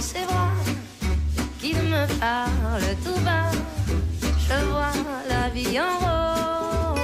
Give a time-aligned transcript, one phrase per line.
[0.00, 0.52] ses bras,
[1.60, 3.50] qu'il me parle tout bas.
[4.48, 4.92] Je vois
[5.28, 7.00] la vie en rose.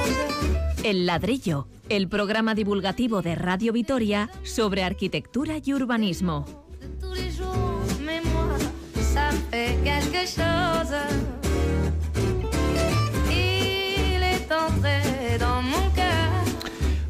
[0.84, 6.44] El ladrillo, el programa divulgativo de Radio Vitoria sobre arquitectura y urbanismo.
[6.80, 8.56] de tous les jours, mais moi,
[9.14, 10.94] ça me fait quelque chose.
[13.30, 16.44] Il est entré dans mon cœur.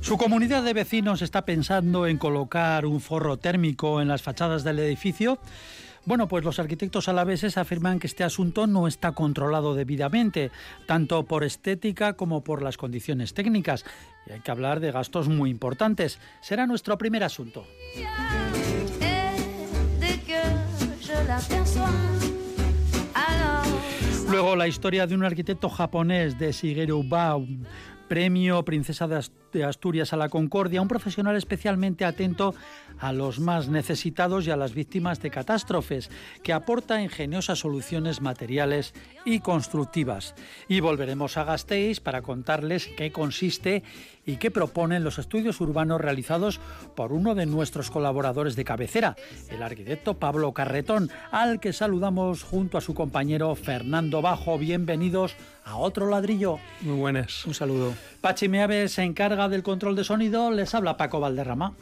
[0.01, 4.79] Su comunidad de vecinos está pensando en colocar un forro térmico en las fachadas del
[4.79, 5.39] edificio.
[6.07, 10.53] Bueno, pues los arquitectos alaveses afirman que este asunto no está controlado debidamente,
[10.87, 13.85] tanto por estética como por las condiciones técnicas.
[14.27, 16.21] Y hay que hablar de gastos muy importantes.
[16.41, 17.67] Será nuestro primer asunto.
[24.31, 27.63] Luego la historia de un arquitecto japonés de Shigeru Baum,
[28.09, 32.55] premio Princesa de Ast- de Asturias a la Concordia, un profesional especialmente atento
[32.99, 36.11] a los más necesitados y a las víctimas de catástrofes,
[36.43, 40.35] que aporta ingeniosas soluciones materiales y constructivas.
[40.69, 43.83] Y volveremos a Gasteiz para contarles qué consiste
[44.27, 46.61] y qué proponen los estudios urbanos realizados
[46.95, 49.17] por uno de nuestros colaboradores de cabecera,
[49.49, 54.59] el arquitecto Pablo Carretón, al que saludamos junto a su compañero Fernando Bajo.
[54.59, 56.59] Bienvenidos a otro ladrillo.
[56.81, 57.45] Muy buenas.
[57.45, 57.95] Un saludo.
[58.21, 61.75] Pachi Meave se encarga del control de sonido, les habla Paco Valderrama.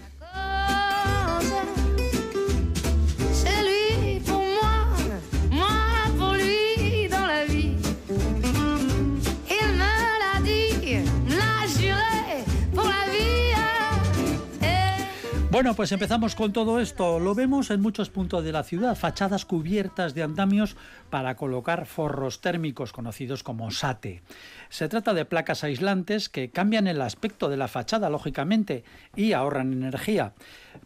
[15.55, 17.20] Bueno, pues empezamos con todo esto.
[17.20, 20.77] Lo vemos en muchos puntos de la ciudad, fachadas cubiertas de andamios
[21.10, 24.25] para colocar forros térmicos conocidos como SATE.
[24.69, 28.82] Se trata de placas aislantes que cambian el aspecto de la fachada, lógicamente,
[29.14, 30.32] y ahorran energía.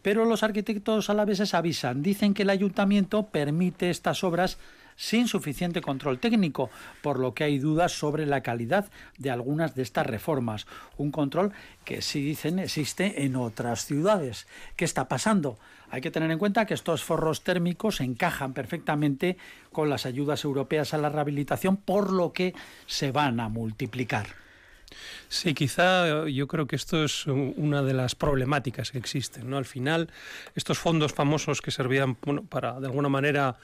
[0.02, 4.58] Pero los arquitectos alaveses avisan, dicen que el ayuntamiento permite estas obras
[4.99, 9.83] sin suficiente control técnico, por lo que hay dudas sobre la calidad de algunas de
[9.83, 10.67] estas reformas.
[10.97, 11.53] Un control
[11.85, 14.48] que sí dicen existe en otras ciudades.
[14.77, 15.57] ¿Qué está pasando?
[15.91, 19.39] Hay que tener en cuenta que estos forros térmicos encajan perfectamente
[19.73, 22.53] con las ayudas europeas a la rehabilitación, por lo que
[22.87, 24.27] se van a multiplicar.
[25.29, 29.48] Sí, quizá eh, yo creo que esto es una de las problemáticas que existen.
[29.48, 29.58] ¿no?
[29.58, 30.11] Al final,
[30.57, 33.58] estos fondos famosos que servían para, de alguna manera,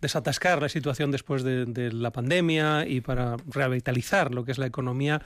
[0.00, 4.66] desatascar la situación después de, de la pandemia y para revitalizar lo que es la
[4.66, 5.22] economía,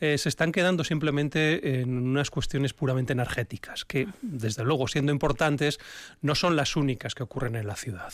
[0.00, 5.78] eh, se están quedando simplemente en unas cuestiones puramente energéticas, que desde luego, siendo importantes,
[6.20, 8.12] no son las únicas que ocurren en la ciudad.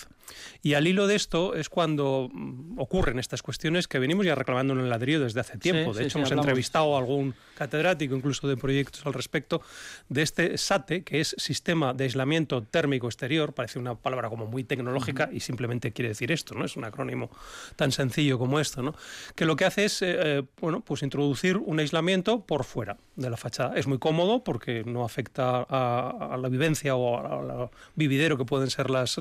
[0.62, 4.75] Y al hilo de esto es cuando mm, ocurren estas cuestiones que venimos ya reclamando
[4.75, 5.92] en el ladrillo desde hace tiempo.
[5.92, 6.46] Sí, de hecho, sí, hemos hablamos.
[6.46, 9.62] entrevistado a algún catedrático, incluso de proyectos al respecto,
[10.08, 13.52] de este SATE, que es Sistema de Aislamiento Térmico Exterior.
[13.52, 16.65] Parece una palabra como muy tecnológica y simplemente quiere decir esto, ¿no?
[16.65, 17.31] Es un acrónimo
[17.76, 18.94] tan sencillo como esto, ¿no?
[19.34, 23.31] Que lo que hace es, eh, eh, bueno, pues introducir un aislamiento por fuera de
[23.31, 23.76] la fachada.
[23.76, 28.70] Es muy cómodo porque no afecta a, la vivencia o a la vividero que pueden
[28.70, 29.20] ser las,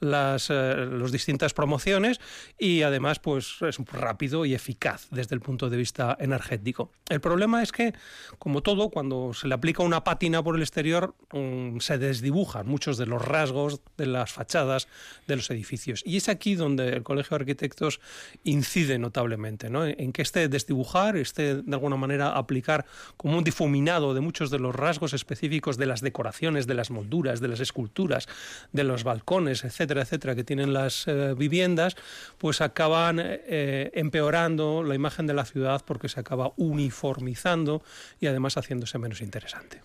[0.00, 2.20] las eh, distintas promociones
[2.58, 6.92] y además pues es rápido y eficaz desde el punto de vista energético.
[7.08, 7.94] El problema es que,
[8.38, 12.98] como todo, cuando se le aplica una pátina por el exterior, mm, se desdibujan muchos
[12.98, 14.88] de los rasgos de las fachadas
[15.26, 16.02] de los edificios.
[16.04, 18.00] Y es aquí donde el Colegio de Arquitectos
[18.44, 19.84] incide notablemente, ¿no?
[19.84, 22.86] en que este desdibujar, este de alguna manera aplicar
[23.16, 27.40] como un difuminado de muchos de los rasgos específicos de las decoraciones, de las molduras,
[27.40, 28.28] de las esculturas,
[28.72, 31.96] de los balcones, etcétera, etcétera, que tienen las eh, viviendas,
[32.38, 37.82] pues acaban eh, empeorando la imagen de la ciudad porque se acaba uniformizando
[38.20, 39.80] y además haciéndose menos interesante.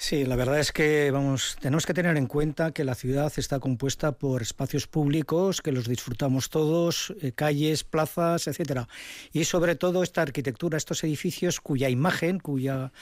[0.00, 3.58] Sí, la verdad es que vamos, tenemos que tener en cuenta que la ciudad está
[3.58, 8.86] compuesta por espacios públicos que los disfrutamos todos, eh, calles, plazas, etcétera.
[9.32, 12.92] Y sobre todo esta arquitectura, estos edificios cuya imagen, cuya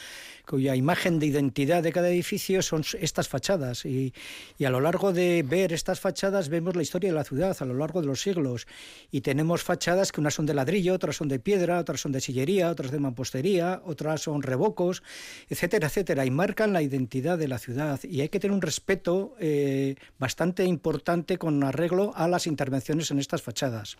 [0.47, 3.85] cuya imagen de identidad de cada edificio son estas fachadas.
[3.85, 4.15] Y,
[4.59, 7.65] y a lo largo de ver estas fachadas vemos la historia de la ciudad a
[7.65, 8.67] lo largo de los siglos.
[9.11, 12.21] Y tenemos fachadas que unas son de ladrillo, otras son de piedra, otras son de
[12.21, 15.03] sillería, otras de mampostería, otras son revocos,
[15.51, 16.25] etcétera, etcétera.
[16.25, 18.01] Y marcan la identidad de la ciudad.
[18.03, 23.19] Y hay que tener un respeto eh, bastante importante con arreglo a las intervenciones en
[23.19, 23.97] estas fachadas.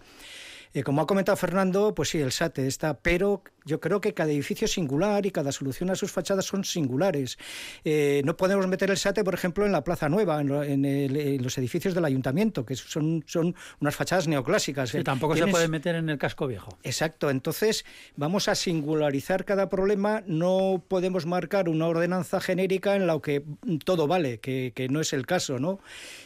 [0.83, 4.67] Como ha comentado Fernando, pues sí, el SATE está, pero yo creo que cada edificio
[4.67, 7.37] es singular y cada solución a sus fachadas son singulares.
[7.85, 11.95] Eh, no podemos meter el SATE, por ejemplo, en la Plaza Nueva, en, los edificios
[11.95, 14.95] del ayuntamiento, que son, son unas fachadas neoclásicas.
[14.95, 16.79] Y tampoco se puede meter en el casco viejo.
[16.85, 17.85] Exacto, entonces
[18.15, 23.43] vamos a singularizar cada problema, no podemos marcar una ordenanza genérica en la que
[23.85, 25.81] todo vale, que, no es el caso, ¿no?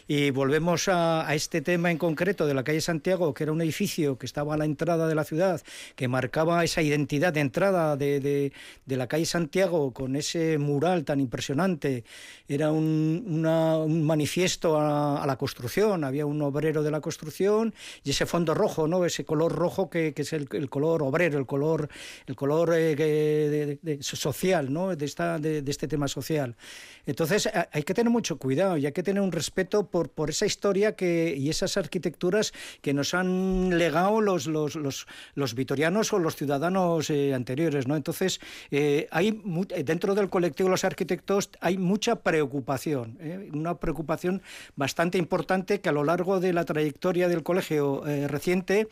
[0.06, 3.62] Y volvemos a, a este tema en concreto de la calle Santiago, que era un
[3.62, 5.60] edificio que estaba a la entrada de la ciudad,
[5.96, 11.20] que marcaba esa identidad de entrada de, de, la calle Santiago con ese mural tan
[11.20, 12.04] impresionante.
[12.48, 18.24] Era un, un manifiesto a, la construcción, había un obrero de la construcción y ese
[18.24, 19.04] fondo rojo, ¿no?
[19.04, 21.90] ese color rojo que, que es el, el, color obrero, el color,
[22.26, 24.96] el color eh, social ¿no?
[24.96, 26.56] de, esta, de, este tema social.
[27.04, 30.46] Entonces hay que tener mucho cuidado y hay que tener un respeto por, por esa
[30.46, 36.18] historia que, y esas arquitecturas que nos han legado los, los, los, los vitorianos o
[36.18, 37.86] los ciudadanos eh, anteriores.
[37.86, 37.96] ¿no?
[37.96, 38.40] Entonces,
[38.70, 39.40] eh, hay
[39.84, 43.50] dentro del colectivo de los arquitectos hay mucha preocupación, ¿eh?
[43.52, 44.42] una preocupación
[44.76, 48.88] bastante importante que a lo largo de la trayectoria del colegio reciente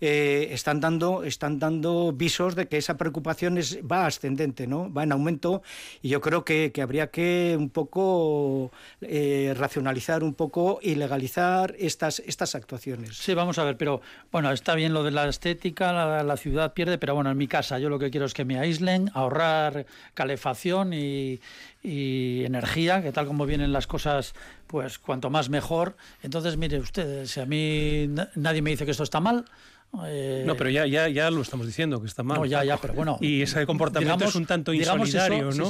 [0.00, 4.92] están, dando, están dando visos de que esa preocupación es, va ascendente, ¿no?
[4.92, 5.62] va en aumento
[6.00, 8.70] y yo creo que, que habría que un poco
[9.00, 13.16] racionalizar un poco y legalizar estas, estas actuaciones.
[13.16, 14.00] Sí, vamos a ver, pero
[14.30, 15.92] bueno, está bien lo de la estética,
[16.22, 18.58] la, ciudad pierde, pero bueno, en mi casa yo lo que quiero es que me
[18.58, 21.40] aíslen, ahorrar calefacción y,
[21.82, 24.34] energía, que tal como vienen las cosas,
[24.66, 25.96] pues cuanto más mejor.
[26.22, 29.44] Entonces, mire usted, si a mí nadie me dice que esto está mal,
[30.06, 32.38] eh, no, pero ya, ya, ya lo estamos diciendo, que está mal.
[32.38, 33.18] No, ya, ya, pero bueno.
[33.20, 35.68] Y ese comportamiento es un tanto insolidario, ¿no?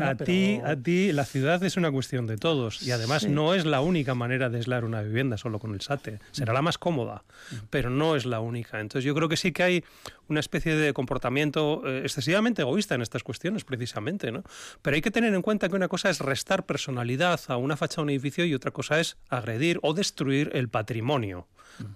[0.00, 2.82] a, ti, a ti, la ciudad es una cuestión de todos.
[2.82, 6.20] Y además no es la única manera de aislar una vivienda solo con el SATE.
[6.30, 7.24] Será la más cómoda,
[7.70, 8.78] pero no es la única.
[8.80, 9.84] Entonces yo creo que sí que hay
[10.28, 14.44] una especie de comportamiento eh, excesivamente egoísta en estas cuestiones, precisamente, ¿no?
[14.82, 17.96] Pero hay que tener en cuenta que una cosa es restar personalidad a una fachada
[17.96, 21.48] de un edificio y otra cosa es agredir o destruir el patrimonio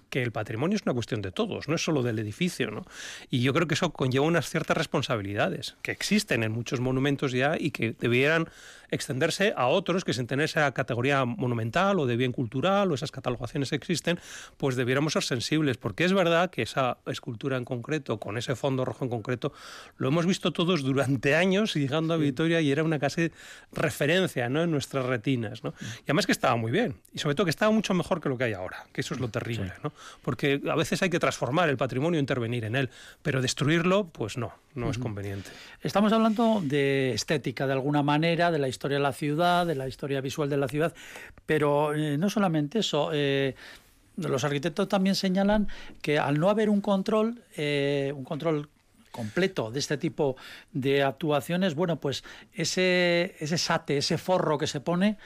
[0.09, 2.71] que el patrimonio es una cuestión de todos, no es solo del edificio.
[2.71, 2.85] ¿no?
[3.29, 7.55] Y yo creo que eso conlleva unas ciertas responsabilidades que existen en muchos monumentos ya
[7.59, 8.47] y que debieran
[8.91, 13.11] extenderse a otros que sin tener esa categoría monumental o de bien cultural o esas
[13.11, 14.19] catalogaciones existen,
[14.57, 18.85] pues debiéramos ser sensibles, porque es verdad que esa escultura en concreto, con ese fondo
[18.85, 19.53] rojo en concreto,
[19.97, 23.31] lo hemos visto todos durante años llegando a Vitoria y era una casi
[23.71, 24.63] referencia ¿no?
[24.63, 25.63] en nuestras retinas.
[25.63, 25.73] ¿no?
[25.99, 28.37] Y además que estaba muy bien, y sobre todo que estaba mucho mejor que lo
[28.37, 29.91] que hay ahora, que eso es lo terrible, ¿no?
[30.21, 32.89] porque a veces hay que transformar el patrimonio, intervenir en él,
[33.21, 35.49] pero destruirlo, pues no, no es conveniente.
[35.81, 39.87] Estamos hablando de estética, de alguna manera, de la historia de la ciudad, de la
[39.87, 40.93] historia visual de la ciudad,
[41.45, 43.11] pero eh, no solamente eso.
[43.13, 43.55] Eh,
[44.17, 45.67] los arquitectos también señalan
[46.01, 48.69] que al no haber un control, eh, un control
[49.11, 50.37] completo de este tipo
[50.71, 52.23] de actuaciones, bueno, pues
[52.53, 55.17] ese, ese sate, ese forro que se pone,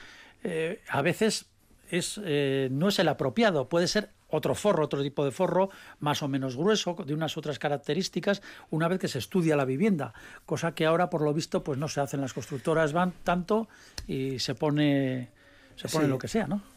[0.89, 1.47] a veces
[1.89, 6.27] es, no es el apropiado, puede ser otro forro, otro tipo de forro, más o
[6.27, 10.13] menos grueso, de unas otras características, una vez que se estudia la vivienda,
[10.45, 13.67] cosa que ahora, por lo visto, pues no se hacen las constructoras, van tanto
[14.07, 15.29] y se pone,
[15.75, 16.74] se pone lo que sea, ¿no?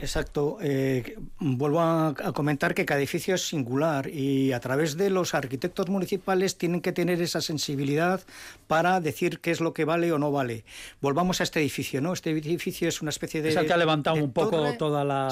[0.00, 0.58] Exacto.
[0.60, 5.88] Eh, vuelvo a, comentar que cada edificio es singular y a través de los arquitectos
[5.88, 8.20] municipales tienen que tener esa sensibilidad
[8.66, 10.64] para decir qué es lo que vale o no vale.
[11.00, 12.12] Volvamos a este edificio, ¿no?
[12.12, 13.50] Este edificio es una especie de...
[13.50, 15.28] Es el que ha levantado un poco toda la,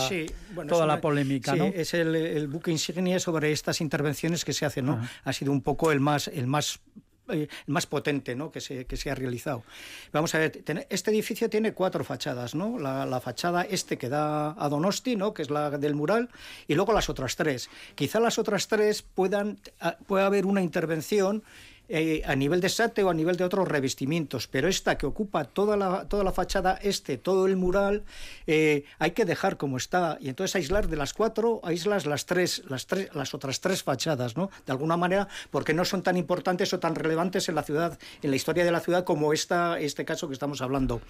[0.68, 1.66] toda la polémica, sí, ¿no?
[1.66, 5.00] es el, buque insignia sobre estas intervenciones que se hacen, ¿no?
[5.24, 6.80] Ha sido un poco el más, el más
[7.28, 8.50] eh, más potente ¿no?
[8.50, 9.64] que, se, que se ha realizado.
[10.12, 12.78] Vamos a ver, este edificio tiene cuatro fachadas, ¿no?
[12.78, 15.34] La, fachada este que da a Donosti, ¿no?
[15.34, 16.28] que es la del mural,
[16.68, 17.70] y luego las otras tres.
[17.94, 21.42] Quizá las otras tres puedan, ah, pueda haber una intervención
[21.88, 25.44] eh, a nivel de SATE o a nivel de otros revestimientos, pero esta que ocupa
[25.44, 28.02] toda la, toda la fachada este, todo el mural,
[28.48, 32.64] eh, hay que dejar como está y entonces aislar de las cuatro, aislas las tres,
[32.68, 34.50] las tres, las otras tres fachadas, ¿no?
[34.66, 38.30] De alguna manera, porque no son tan importantes o tan relevantes en la ciudad, en
[38.30, 41.00] la historia de la ciudad como esta, este caso que estamos hablando.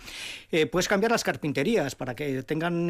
[0.53, 2.87] Eh, puedes cambiar las carpinterías para que tengan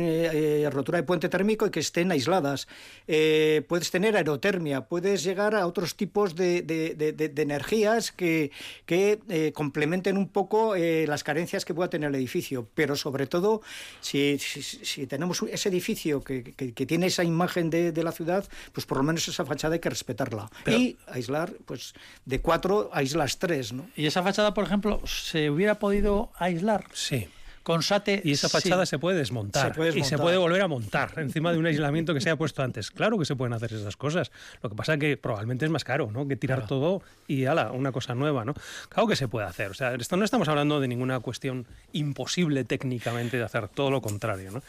[0.73, 2.66] rotura de puente térmico y que estén aisladas.
[3.07, 7.75] puedes tener aerotermia, puedes llegar a otros tipos de, de energía
[8.16, 8.50] que,
[8.87, 12.68] que eh, complementen un poco eh, las carencias que pueda tener el edificio.
[12.75, 13.62] Pero sobre todo,
[14.00, 18.87] si, si, tenemos ese edificio que, que, tiene esa imagen de, de, la ciudad, pues
[18.87, 20.50] por lo menos esa fachada hay que respetarla.
[20.66, 23.73] y aislar, pues de cuatro aislas tres.
[23.73, 23.88] ¿no?
[23.97, 26.85] ¿Y esa fachada, por ejemplo, se hubiera podido aislar?
[26.92, 27.28] Sí.
[27.66, 28.23] Con SATE.
[28.25, 28.90] Y esa fachada sí.
[28.90, 32.14] se puede desmontar Se puede y se puede volver a montar encima de un aislamiento
[32.14, 32.92] que se haya puesto antes.
[32.92, 34.30] Claro que se pueden hacer esas cosas.
[34.62, 36.28] Lo que pasa es que probablemente es más caro, ¿no?
[36.28, 38.54] Que tirar todo y ala, una cosa nueva, ¿no?
[38.88, 39.73] Claro que se puede hacer.
[39.73, 44.00] O sea, esto no estamos hablando de ninguna cuestión imposible técnicamente de hacer, todo lo
[44.00, 44.62] contrario, ¿no?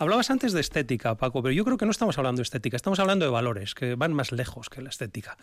[0.00, 2.98] Hablabas antes de estética, Paco, pero yo creo que no estamos hablando de estética, estamos
[2.98, 5.38] hablando de valores que van más lejos que la estética.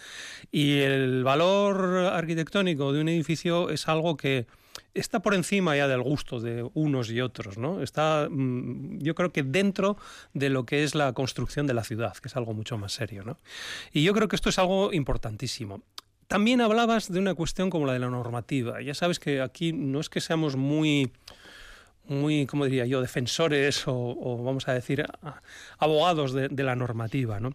[0.52, 4.46] Y el valor arquitectónico de un edificio es algo que
[5.00, 7.82] está por encima ya del gusto de unos y otros, ¿no?
[7.82, 9.98] Está, mm, yo creo que dentro
[10.34, 13.24] de lo que es la construcción de la ciudad, que es algo mucho más serio,
[13.24, 13.38] ¿no?
[13.92, 15.82] Y yo creo que esto es algo importantísimo.
[16.28, 18.82] También hablabas de una cuestión como la de la normativa.
[18.82, 21.14] Ya sabes que aquí no es que seamos muy
[22.08, 25.06] muy, como diría yo, defensores o, vamos a decir,
[25.78, 27.40] abogados de, de la normativa.
[27.40, 27.54] ¿no?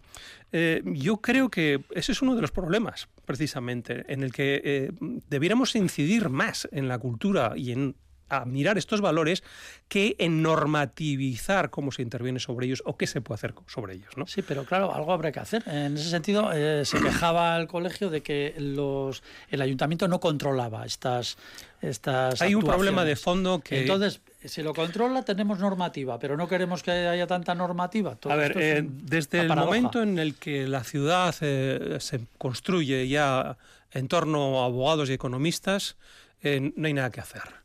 [0.51, 4.91] Eh, yo creo que ese es uno de los problemas, precisamente, en el que eh,
[5.29, 7.95] debiéramos incidir más en la cultura y en
[8.29, 9.43] a mirar estos valores
[9.87, 14.17] que en normativizar cómo se interviene sobre ellos o qué se puede hacer sobre ellos.
[14.17, 14.25] ¿no?
[14.27, 15.63] Sí, pero claro, algo habrá que hacer.
[15.67, 20.85] En ese sentido, eh, se quejaba el colegio de que los, el ayuntamiento no controlaba
[20.85, 21.37] estas,
[21.81, 23.81] estas Hay un problema de fondo que...
[23.81, 28.15] Entonces, si lo controla, tenemos normativa, pero no queremos que haya tanta normativa.
[28.15, 29.65] Todo A ver, es eh, desde el paradoja.
[29.67, 33.57] momento en el que la ciudad eh, se construye ya
[33.91, 35.95] en torno a abogados y economistas,
[36.41, 37.62] eh, no hay nada que hacer.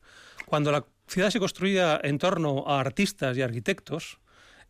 [0.49, 4.19] Cuando la ciudad se construía en torno a artistas y arquitectos,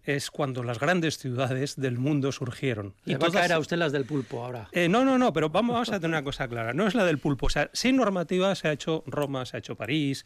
[0.04, 2.94] es cuando las grandes ciudades del mundo surgieron.
[3.04, 4.68] Y va a todas- caer a usted las del pulpo ahora.
[4.72, 6.72] eh, no, no, no, pero vamos, vamos a tener una cosa clara.
[6.72, 7.46] No es la del pulpo.
[7.46, 10.24] O sea, sin normativa se ha hecho Roma, se ha hecho París,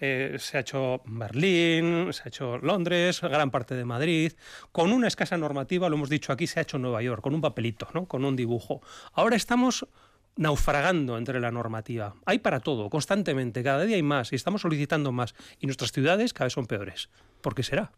[0.00, 4.32] eh, se ha hecho Berlín, se ha hecho Londres, gran parte de Madrid.
[4.70, 7.40] Con una escasa normativa, lo hemos dicho aquí, se ha hecho Nueva York, con un
[7.40, 8.06] papelito, ¿no?
[8.06, 8.82] con un dibujo.
[9.14, 9.86] Ahora estamos
[10.36, 12.14] naufragando entre la normativa.
[12.26, 15.34] Hay para todo, constantemente, cada día hay más y estamos solicitando más.
[15.58, 17.10] Y nuestras ciudades cada vez son peores.
[17.40, 17.92] ¿Por qué será?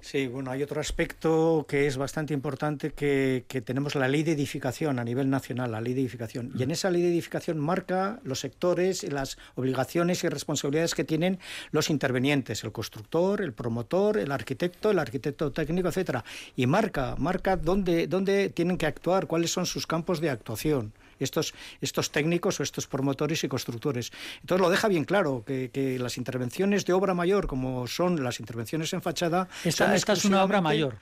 [0.00, 4.32] Sí, bueno, hay otro aspecto que es bastante importante que, que tenemos la ley de
[4.32, 6.52] edificación a nivel nacional, la ley de edificación.
[6.56, 11.02] Y en esa ley de edificación marca los sectores, y las obligaciones y responsabilidades que
[11.02, 11.40] tienen
[11.72, 16.24] los intervenientes, el constructor, el promotor, el arquitecto, el arquitecto técnico, etcétera.
[16.54, 20.92] Y marca, marca dónde, dónde tienen que actuar, cuáles son sus campos de actuación.
[21.18, 24.12] Estos, estos técnicos o estos promotores y constructores.
[24.40, 28.40] Entonces lo deja bien claro que, que las intervenciones de obra mayor, como son las
[28.40, 30.98] intervenciones en fachada, Esta, esta es una obra mayor.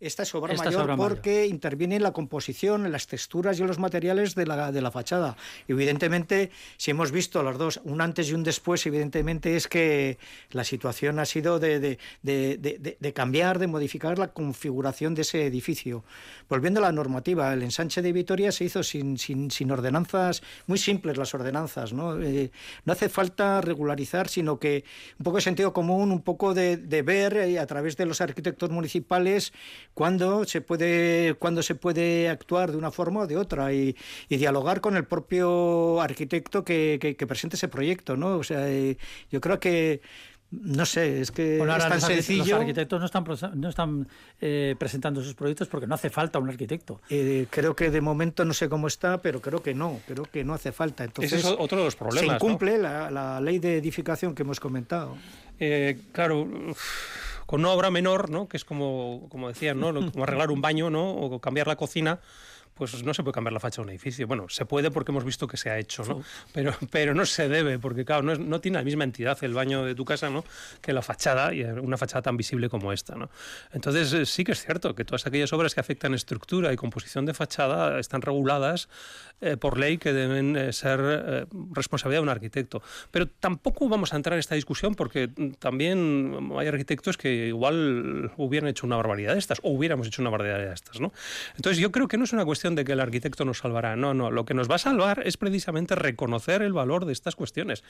[0.00, 1.08] Esta es obra Esta es mayor obra mayor.
[1.16, 4.80] porque interviene en la composición, en las texturas y en los materiales de la, de
[4.80, 5.36] la fachada.
[5.68, 10.18] Evidentemente, si hemos visto las dos, un antes y un después, evidentemente es que
[10.50, 15.14] la situación ha sido de, de- de- de- de- de cambiar, de modificar la configuración
[15.14, 16.04] de ese edificio.
[16.48, 20.78] Volviendo a la normativa, el ensanche de Vitoria se hizo sin, sin, sin ordenanzas, muy
[20.78, 21.92] simples las ordenanzas.
[21.92, 22.20] ¿no?
[22.20, 22.50] Eh,
[22.84, 24.84] no hace falta regularizar, sino que
[25.18, 28.20] un poco de sentido común, un poco de, de ver eh, a través de los
[28.20, 29.52] arquitectos municipales
[29.94, 33.96] cuándo se puede, cuándo se puede actuar de una forma o de otra y,
[34.28, 38.16] y dialogar con el propio arquitecto que, que- que presente ese proyecto.
[38.16, 38.36] ¿no?
[38.38, 38.96] O sea, eh,
[39.30, 40.00] yo creo que
[40.52, 42.54] no sé, es que Bueno, es ahora tan los, sencillo.
[42.54, 43.24] los arquitectos no están,
[43.60, 44.08] no están
[44.40, 47.00] eh, presentando sus proyectos porque no hace falta un arquitecto.
[47.08, 50.42] Eh, creo que de momento no sé cómo está, pero creo que no, creo que
[50.42, 51.04] no hace falta.
[51.04, 52.20] Entonces, Ese es otro de los problemas.
[52.22, 52.34] se ¿no?
[52.34, 55.16] incumple la, la ley de edificación que hemos comentado.
[55.60, 58.46] Eh, claro, uf, con una obra menor, ¿no?
[58.46, 59.92] que es como, como decían, ¿no?
[59.92, 61.10] Como arreglar un baño ¿no?
[61.10, 62.20] o cambiar la cocina,
[62.80, 64.26] pues no se puede cambiar la facha de un edificio.
[64.26, 66.22] Bueno, se puede porque hemos visto que se ha hecho, ¿no?
[66.52, 69.54] Pero, pero no se debe, porque claro, no, es- no tiene la misma entidad el
[69.54, 70.44] baño de tu casa ¿no?
[70.80, 73.14] que la fachada, y una fachada tan visible como esta.
[73.14, 73.30] ¿no?
[73.72, 77.26] Entonces eh, sí que es cierto que todas aquellas obras que afectan estructura y composición
[77.26, 78.88] de fachada están reguladas
[79.40, 82.82] eh, por ley que deben eh, ser eh, responsabilidad de un arquitecto.
[83.10, 88.32] Pero tampoco vamos a entrar en esta discusión porque mm, también hay arquitectos que igual
[88.36, 91.00] hubieran hecho una barbaridad de estas o hubiéramos hecho una barbaridad de estas.
[91.00, 91.12] ¿no?
[91.56, 93.96] Entonces yo creo que no es una cuestión de que el arquitecto nos salvará.
[93.96, 94.30] No, no.
[94.30, 97.84] Lo que nos va a salvar es precisamente reconocer el valor de estas cuestiones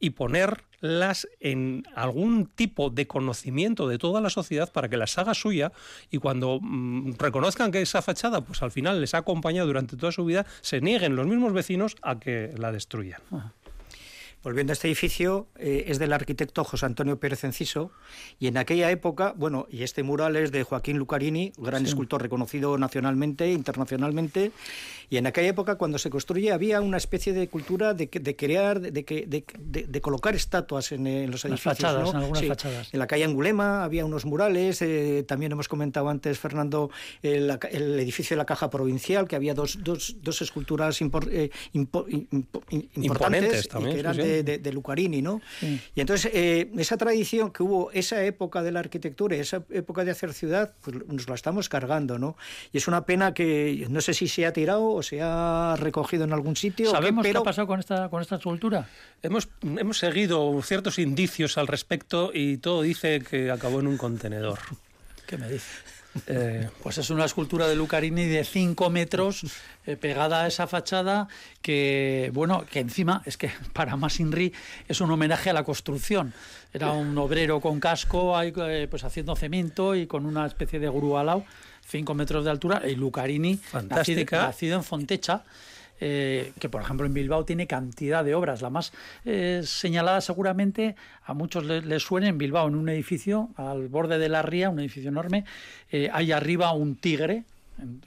[0.00, 5.34] y ponerlas en algún tipo de conocimiento de toda la sociedad para que las haga
[5.34, 5.72] suya
[6.10, 10.12] y cuando mm, reconozcan que esa fachada pues al final les ha acompañado durante toda
[10.12, 13.20] su vida, se nieguen los mismos vecinos a que la destruyan.
[14.42, 17.92] Volviendo a este edificio, eh, es del arquitecto José Antonio Pérez Enciso,
[18.40, 22.76] y en aquella época, bueno, y este mural es de Joaquín Lucarini, gran escultor reconocido
[22.76, 24.50] nacionalmente, internacionalmente,
[25.10, 28.80] y en aquella época cuando se construye había una especie de cultura de, de crear,
[28.80, 29.44] de, de,
[29.86, 31.76] de- colocar estatuas en, eh, en los Las edificios.
[31.78, 32.10] fachadas, ¿no?
[32.10, 32.48] en algunas Sí.
[32.48, 32.88] fachadas.
[32.92, 36.90] En la calle Angulema había unos murales, eh, también hemos comentado antes, Fernando,
[37.22, 41.28] el, ca- el edificio de la Caja Provincial, que había dos, dos, dos esculturas impor-
[41.30, 44.42] eh, impo- impo- Imponentes importantes y también, que eran sí, sí.
[44.42, 45.40] de, de, Lucarini, ¿no?
[45.60, 50.10] Y entonces eh, esa tradición que hubo, esa época de la arquitectura, esa época de
[50.10, 52.36] hacer ciudad, pues nos la estamos cargando, ¿no?
[52.72, 56.24] Y es una pena que no sé si se ha tirado o se ha recogido
[56.24, 56.90] en algún sitio.
[56.90, 57.42] ¿Sabemos qué, pero...
[57.42, 58.88] qué ha pasado con esta, con esta escultura?
[59.22, 64.58] Hemos, hemos seguido ciertos indicios al respecto y todo dice que acabó en un contenedor.
[65.26, 66.01] ¿Qué me dice?
[66.26, 69.44] Eh, pues es una escultura de Lucarini de 5 metros
[69.86, 71.26] eh, pegada a esa fachada
[71.62, 74.52] que, bueno, que encima es que para Masinri
[74.88, 76.34] es un homenaje a la construcción.
[76.74, 80.88] Era un obrero con casco, ahí, eh, pues haciendo cemento y con una especie de
[80.88, 81.44] grúa al lado,
[81.88, 84.42] 5 metros de altura, y Lucarini, Fantástica.
[84.42, 85.44] nacido en Fontecha,
[86.04, 88.60] eh, que por ejemplo en Bilbao tiene cantidad de obras.
[88.60, 88.92] La más
[89.24, 94.28] eh, señalada seguramente a muchos les, suene en Bilbao, en un edificio al borde de
[94.28, 95.44] la ría, un edificio enorme,
[95.92, 97.44] eh, hay arriba un tigre,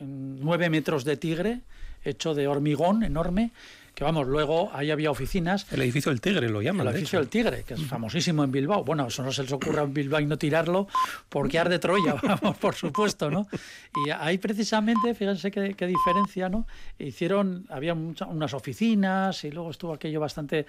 [0.02, 1.62] nueve metros de tigre,
[2.04, 3.52] hecho de hormigón enorme,
[3.96, 5.72] que vamos, luego ahí había oficinas.
[5.72, 6.86] El edificio del Tigre lo llaman.
[6.86, 8.84] El edificio del Tigre, que es famosísimo en Bilbao.
[8.84, 10.88] Bueno, eso no se les ocurra en Bilbao y no tirarlo
[11.30, 13.48] porque arde Troya, vamos, por supuesto, ¿no?
[14.06, 16.68] Y ahí precisamente, fíjense qué, diferencia, ¿no?
[17.00, 20.66] Hicieron, había unas oficinas y luego estuvo aquello bastante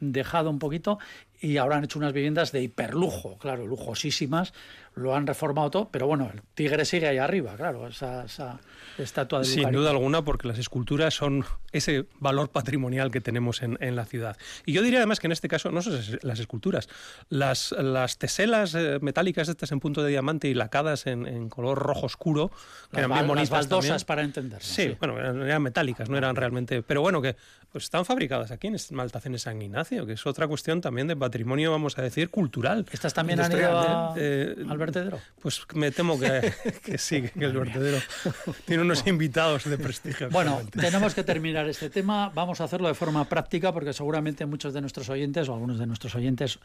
[0.00, 0.98] dejado un poquito
[1.40, 4.52] y ahora han hecho unas viviendas de hiperlujo, claro, lujosísimas,
[4.96, 8.24] lo han reformado todo, pero bueno, el tigre sigue ahí arriba, claro, esa,
[8.96, 13.96] estatua de Sin duda alguna, porque las esculturas son ese valor patrimonial que tenemos en,
[13.96, 14.36] la ciudad.
[14.64, 16.88] Y yo diría además que en este caso, no son las esculturas,
[17.28, 22.06] las, las teselas eh, metálicas estas en punto de diamante y lacadas en, color rojo
[22.06, 22.52] oscuro,
[22.92, 23.50] que eran bien bonitas.
[23.50, 24.62] Las baldosas para entender.
[24.62, 27.36] Sí, bueno, eran, metálicas, no eran realmente, pero bueno, que
[27.72, 31.70] pues están fabricadas aquí en Maltacén San Ignacio, que es otra cuestión también de patrimonio,
[31.70, 32.84] vamos a decir, cultural.
[32.92, 35.18] ¿Estas también han ido eh, al vertedero?
[35.40, 36.52] Pues me temo que,
[36.98, 37.98] sí, que el vertedero
[38.66, 40.28] tiene unos invitados de prestigio.
[40.28, 42.30] Bueno, tenemos que terminar este tema.
[42.34, 45.86] Vamos a hacerlo de forma práctica porque seguramente muchos de nuestros oyentes o algunos de
[45.86, 46.58] nuestros oyentes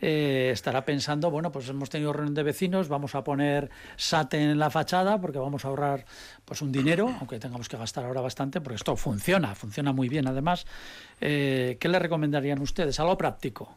[0.00, 4.58] eh, estará pensando, bueno, pues hemos tenido reunión de vecinos, vamos a poner SAT en
[4.58, 6.04] la fachada porque vamos a ahorrar
[6.44, 10.26] pues un dinero, aunque tengamos que gastar ahora bastante, porque esto funciona, funciona muy bien
[10.26, 10.66] además.
[11.20, 12.98] Eh, ¿Qué le recomendarían ustedes?
[13.00, 13.75] Algo práctico.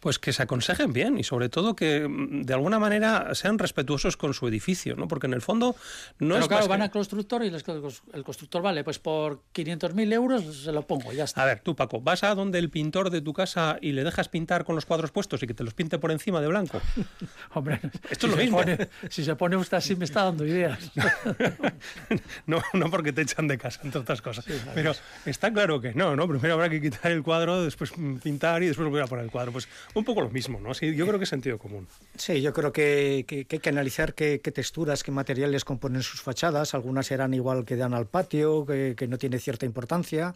[0.00, 4.16] Pues que se aconsejen bien y sobre todo que mm, de alguna manera sean respetuosos
[4.16, 5.08] con su edificio, ¿no?
[5.08, 5.76] Porque en el fondo
[6.18, 6.46] no es.
[6.48, 11.12] claro, van al constructor y el constructor vale, pues por 500.000 euros se lo pongo,
[11.12, 11.42] ya está.
[11.42, 14.28] A ver, tú Paco, vas a donde el pintor de tu casa y le dejas
[14.28, 16.80] pintar con los cuadros puestos y que te los pinte por encima de blanco.
[17.54, 18.60] Hombre, esto es lo mismo.
[19.08, 20.92] si se pone usted así me está dando ideas.
[22.46, 24.44] no, no porque te echan de casa, entre otras cosas.
[24.74, 24.92] Pero
[25.26, 26.28] está claro que no, ¿no?
[26.28, 27.92] Primero habrá que quitar el cuadro, después
[28.22, 29.52] pintar y después volver a poner el cuadro.
[29.52, 30.74] Pues un poco lo mismo, ¿no?
[30.74, 31.86] Sí, yo creo que es sentido común.
[32.16, 36.74] Sí, yo creo que, hay que analizar qué, texturas, qué materiales componen sus fachadas.
[36.74, 40.34] Algunas serán igual que dan al patio, que, no tiene cierta importancia,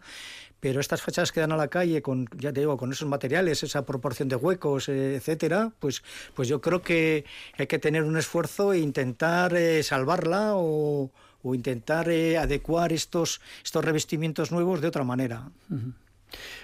[0.59, 3.63] pero estas fachadas que dan a la calle con, ya te digo, con esos materiales,
[3.63, 7.25] esa proporción de huecos, eh, etcétera, pues, pues yo creo que
[7.57, 11.11] hay que tener un esfuerzo e intentar eh, salvarla o,
[11.43, 15.49] intentar eh, adecuar estos, estos revestimientos nuevos de otra manera.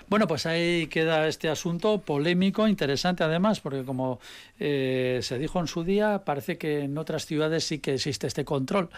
[0.07, 4.19] Bueno, pues ahí queda este asunto polémico, interesante además, porque como
[4.59, 8.45] eh, se dijo en su día, parece que en otras ciudades sí que existe este
[8.45, 8.89] control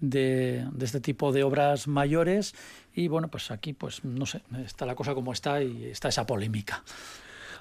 [0.00, 2.54] de, este tipo de obras mayores
[2.94, 6.26] y bueno, pues aquí pues no sé, está la cosa como está y está esa
[6.26, 6.82] polémica.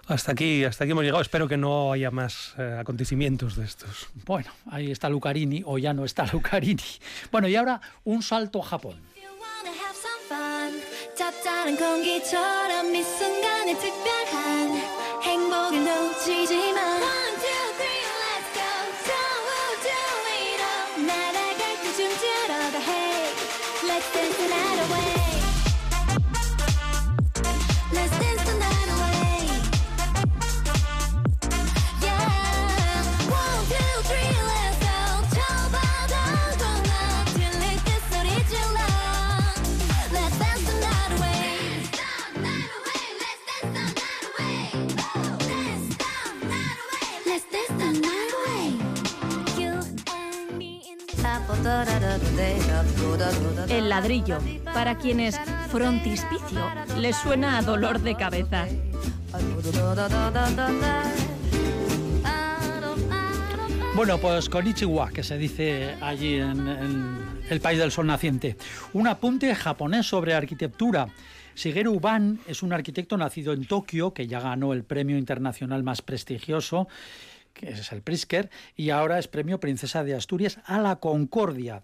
[0.08, 1.22] Hasta aquí, hasta aquí hemos llegado.
[1.22, 4.10] Espero que no haya más eh, acontecimientos de estos.
[4.26, 6.84] Bueno, ahí está Lucarini o ya no está Lucarini.
[7.32, 8.98] Bueno, y ahora un salto a Japón.
[11.16, 14.21] 짭짤한 공기처럼 이 순간에 특별
[53.70, 54.40] El ladrillo,
[54.74, 56.62] para quienes frontispicio
[56.98, 58.68] les suena a dolor de cabeza.
[63.96, 66.68] Bueno, pues con Ichiwa, que se dice allí en,
[67.50, 68.56] el país del sol naciente.
[68.94, 71.10] Un apunte japonés sobre arquitectura.
[71.56, 76.02] Shigeru Ban es un arquitecto nacido en Tokio que ya ganó el premio internacional más
[76.02, 76.88] prestigioso
[77.54, 81.84] que es el Prisker, y ahora es premio Princesa de Asturias a la Concordia.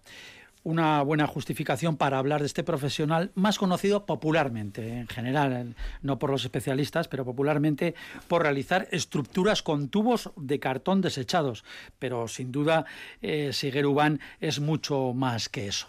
[0.64, 6.30] Una buena justificación para hablar de este profesional más conocido popularmente, en general, no por
[6.30, 7.94] los especialistas, pero popularmente
[8.26, 11.64] por realizar estructuras con tubos de cartón desechados.
[11.98, 12.84] Pero sin duda,
[13.22, 13.52] eh,
[14.40, 15.88] es mucho más que eso.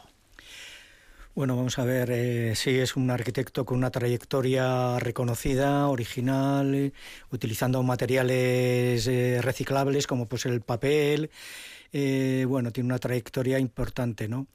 [1.39, 6.91] Bueno, vamos a ver, eh, sí, es un arquitecto con una trayectoria reconocida, original, eh,
[7.31, 11.29] utilizando materiales eh, reciclables como pues el papel,
[11.93, 14.47] eh, bueno, tiene una trayectoria importante, ¿no?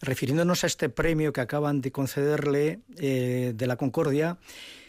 [0.00, 4.38] Refiriéndonos a este premio que acaban de concederle eh, de la Concordia,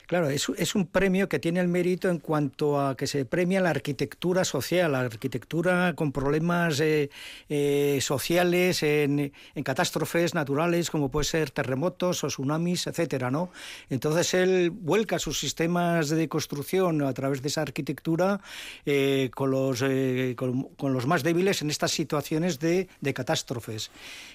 [0.08, 3.72] Claro, es, un premio que tiene el mérito en cuanto a que se premia la
[3.72, 7.10] arquitectura social, la arquitectura con problemas eh,
[7.50, 9.32] eh, sociales en,
[9.64, 13.50] catástrofes naturales como puede ser terremotos o tsunamis, etcétera, ¿no?
[13.90, 18.42] Entonces él vuelca sus sistemas de construcción a través de esa arquitectura
[18.86, 19.84] eh, con, los,
[20.36, 23.90] con, los más débiles en estas situaciones de, de, catástrofes.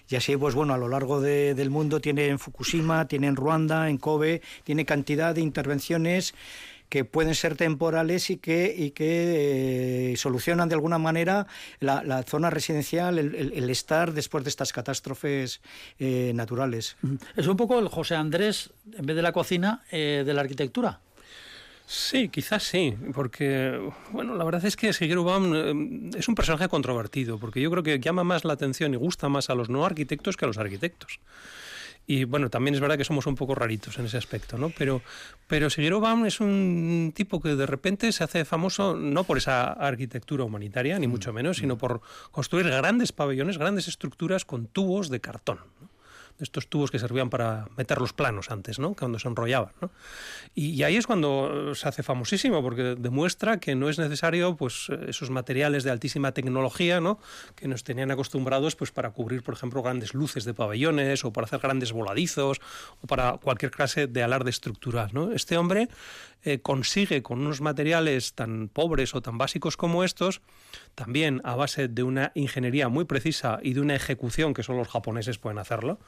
[0.09, 3.37] Y así, pues bueno, a lo largo de, del mundo tiene en Fukushima, tiene en
[3.37, 6.35] Ruanda, en Kobe, tiene cantidad de intervenciones
[6.89, 11.47] que pueden ser temporales y que, y que eh, solucionan de alguna manera
[11.79, 15.61] la, la zona residencial, el, el, el, estar después de estas catástrofes
[16.01, 16.97] eh, naturales.
[17.37, 20.99] Es un poco el José Andrés, en vez de la cocina, eh, de la arquitectura.
[21.87, 23.79] Sí, quizás sí, porque
[24.11, 27.85] bueno, la verdad es que Shigeru Baum eh, es un personaje controvertido, porque yo creo
[27.85, 30.59] que llama más la atención y gusta más a los no arquitectos que a los
[30.59, 31.21] arquitectos.
[32.11, 34.71] Y bueno, también es verdad que somos un poco raritos en ese aspecto, ¿no?
[34.77, 35.01] Pero,
[35.47, 39.73] pero Shigeru Baum es un tipo que de repente se hace famoso no por esa
[39.73, 42.01] arquitectura humanitaria, ni mucho menos, sino por
[42.33, 45.61] construir grandes pabellones, grandes estructuras con tubos de cartón.
[45.81, 45.90] ¿no?
[46.41, 48.95] Estos tubos que servían para meter los planos antes, ¿no?
[48.95, 49.73] cuando se enrollaban.
[49.81, 49.91] ¿no?
[50.55, 55.31] Y, ahí es cuando se hace famosísimo, porque demuestra que no es necesario pues, esos
[55.31, 57.19] materiales de altísima tecnología ¿no?
[57.55, 61.47] que nos tenían acostumbrados pues, para cubrir, por ejemplo, grandes luces de pabellones o para
[61.47, 62.61] hacer grandes voladizos
[63.03, 65.11] o para cualquier clase de alarde estructural.
[65.13, 65.33] ¿no?
[65.33, 65.89] Este hombre
[66.43, 70.41] eh, consigue con unos materiales tan pobres o tan básicos como estos,
[70.95, 74.89] también a base de una ingeniería muy precisa y de una ejecución que solo los
[74.89, 75.99] japoneses pueden hacerlo,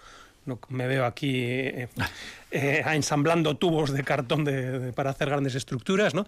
[0.45, 1.89] no me veo aquí eh,
[2.53, 4.45] eh, ensamblando tubos de cartón
[4.95, 6.27] para hacer grandes estructuras, ¿no?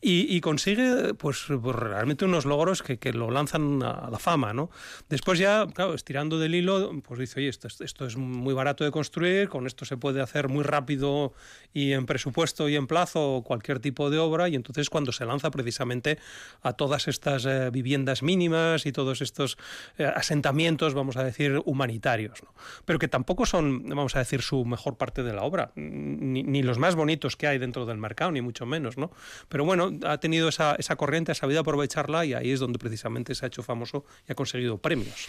[0.00, 4.70] Y, consigue, pues, pues, realmente unos logros que, lo lanzan a la fama, ¿no?
[5.08, 8.90] Después ya, claro, estirando del hilo, pues dice, oye, esto, esto es muy barato de
[8.90, 11.32] construir, con esto se puede hacer muy rápido
[11.72, 15.50] y en presupuesto y en plazo cualquier tipo de obra, y entonces cuando se lanza
[15.50, 16.18] precisamente
[16.62, 19.58] a todas estas eh, viviendas mínimas y todos estos
[19.98, 22.54] eh, asentamientos, vamos a decir, humanitarios, ¿no?
[22.84, 26.62] Pero que tampoco son, vamos a decir, su mejor parte de la obra ni, ni,
[26.62, 29.10] los más bonitos que hay dentro del mercado, ni mucho menos, ¿no?
[29.48, 33.34] Pero bueno, ha tenido esa, esa corriente, ha sabido aprovecharla y ahí es donde precisamente
[33.34, 35.28] se ha hecho famoso y ha conseguido premios.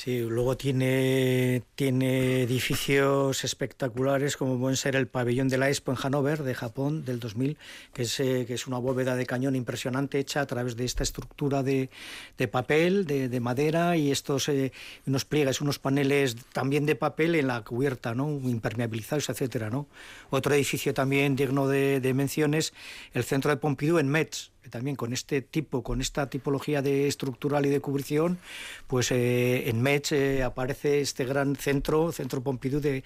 [0.00, 5.96] Sí, luego tiene, tiene edificios espectaculares como pueden ser el pabellón de la Expo en
[5.96, 7.58] Hannover, de Japón, del 2000,
[7.92, 11.02] que es, eh, que es una bóveda de cañón impresionante hecha a través de esta
[11.02, 11.90] estructura de,
[12.36, 14.70] de papel, de, de, madera y estos eh,
[15.04, 18.28] unos pliegues, unos paneles también de papel en la cubierta, ¿no?
[18.28, 19.88] impermeabilizados, etcétera, ¿no?
[20.30, 22.72] Otro edificio también digno de, de menciones,
[23.14, 27.66] el centro de Pompidou en Metz, también con este tipo, con esta tipología de estructural
[27.66, 28.38] y de cubrición,
[28.86, 33.02] pues eh, en Metz eh, aparece este gran centro, Centro Pompidou de,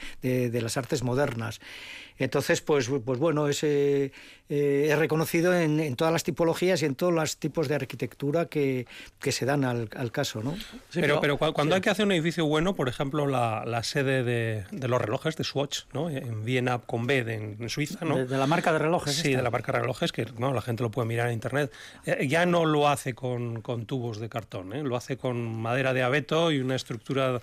[0.63, 1.61] las artes modernas.
[2.19, 4.13] Entonces, pues, pues bueno, es, eh,
[4.49, 8.87] es reconocido en, en, todas las tipologías y en todos los tipos de arquitectura que,
[9.19, 10.55] que se dan al, al caso, ¿no?
[10.91, 11.77] Sí, pero, pero, cuando sí.
[11.77, 15.37] hay que hacer un edificio bueno, por ejemplo, la, la sede de, de, los relojes
[15.37, 16.11] de Swatch, ¿no?
[16.11, 18.19] En Viena con B de, en, Suiza, ¿no?
[18.19, 19.15] De, de, la marca de relojes.
[19.15, 19.39] Sí, esta.
[19.39, 21.73] de la marca de relojes, que bueno, la gente lo puede mirar en internet.
[22.05, 24.83] Eh, ya no lo hace con, con tubos de cartón, ¿eh?
[24.83, 27.41] lo hace con madera de abeto y una estructura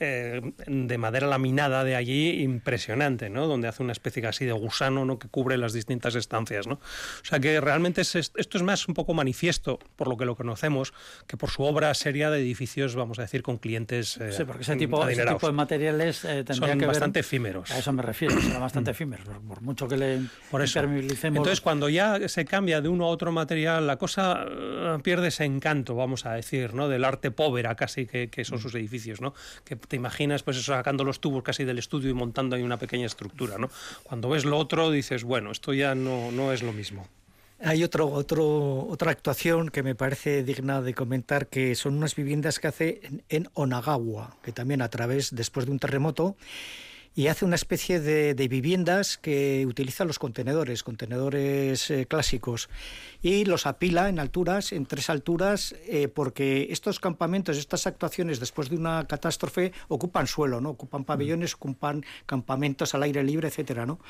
[0.00, 3.46] eh, de madera laminada de allí impresionante, ¿no?
[3.46, 5.18] Donde hace una especie casi de gusano, ¿no?
[5.18, 6.74] Que cubre las distintas estancias, ¿no?
[6.74, 10.36] O sea que realmente es, esto es más un poco manifiesto, por lo que lo
[10.36, 10.94] conocemos,
[11.26, 14.62] que por su obra seria de edificios, vamos a decir, con clientes eh, Sí, porque
[14.62, 17.70] ese tipo, ese tipo de materiales eh, Son que bastante ver, efímeros.
[17.70, 20.80] A eso me refiero, son bastante efímeros, por, por, mucho que le por eso.
[20.80, 25.44] Entonces, cuando ya se cambia de uno a otro material, la cosa uh, pierde ese
[25.44, 26.88] encanto, vamos a decir, ¿no?
[26.88, 29.34] Del arte povera casi que, que son sus edificios, ¿no?
[29.64, 32.78] Que te imaginas pues eso, sacando los tubos casi del estudio y montando ahí una
[32.78, 33.68] pequeña estructura, ¿no?
[34.04, 37.08] Cuando ves lo otro dices, bueno, esto ya no, no es lo mismo.
[37.62, 42.68] Hay otro, otra actuación que me parece digna de comentar, que son unas viviendas que
[42.68, 46.36] hace en Onagawa, que también a través, después de un terremoto,
[47.14, 52.68] y hace una especie de, viviendas que utiliza los contenedores, contenedores eh, clásicos,
[53.22, 58.70] y los apila en alturas, en tres alturas, eh, porque estos campamentos, estas actuaciones después
[58.70, 60.70] de una catástrofe ocupan suelo, ¿no?
[60.70, 64.00] Ocupan pabellones, ocupan campamentos al aire libre, etcétera, ¿no?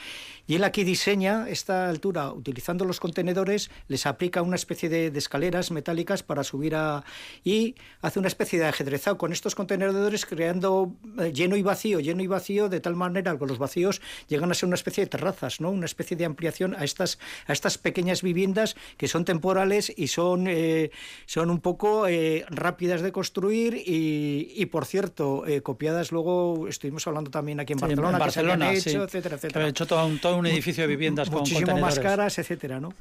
[0.46, 5.70] Y él aquí diseña esta altura utilizando los contenedores, les aplica una especie de, escaleras
[5.70, 7.04] metálicas para subir a
[7.44, 12.22] y hace una especie de ajedrezado con estos contenedores creando eh, lleno y vacío, lleno
[12.22, 15.60] y vacío de tal manera que los vacíos llegan a ser una especie de terrazas,
[15.60, 15.70] ¿no?
[15.70, 20.46] Una especie de ampliación a estas a estas pequeñas viviendas que son temporales y son
[20.48, 20.90] eh,
[21.26, 27.60] son un poco eh, rápidas de construir y, por cierto copiadas luego estuvimos hablando también
[27.60, 29.68] aquí en Barcelona, en Barcelona hecho, etcétera, etcétera.
[29.68, 32.92] hecho todo un, todo un edificio de viviendas muchísimo más caras, etcétera, ¿no?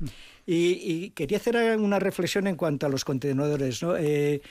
[0.45, 3.95] Y, quería hacer una reflexión en cuanto a los contenedores, ¿no?
[3.95, 4.41] Eh,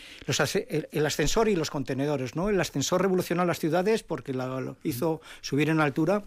[0.92, 2.48] el, ascensor y los contenedores, ¿no?
[2.48, 6.22] El ascensor revolucionó las ciudades porque lo hizo subir en altura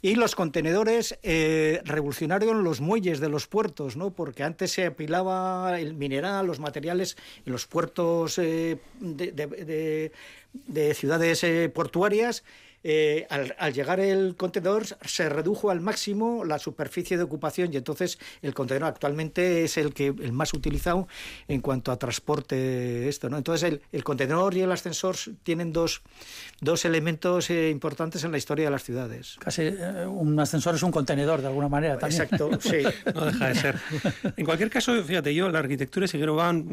[0.00, 4.10] y los contenedores eh, revolucionaron los muelles de los puertos, ¿no?
[4.10, 10.10] Porque antes se apilaba el mineral, los materiales en los puertos eh, de,
[10.94, 12.42] ciudades portuarias
[12.84, 18.18] eh, al, llegar el contenedor se redujo al máximo la superficie de ocupación y entonces
[18.42, 21.06] el contenedor actualmente es el que el más utilizado
[21.46, 23.36] en cuanto a transporte esto, ¿no?
[23.36, 25.14] Entonces el, contenedor y el ascensor
[25.44, 26.02] tienen dos,
[26.60, 29.36] dos elementos eh, importantes en la historia de las ciudades.
[29.38, 32.22] Casi eh, un ascensor es un contenedor de alguna manera también.
[32.22, 32.82] Exacto, sí.
[33.14, 33.78] no deja de ser.
[34.36, 36.64] En cualquier caso, fíjate, yo la arquitectura de van,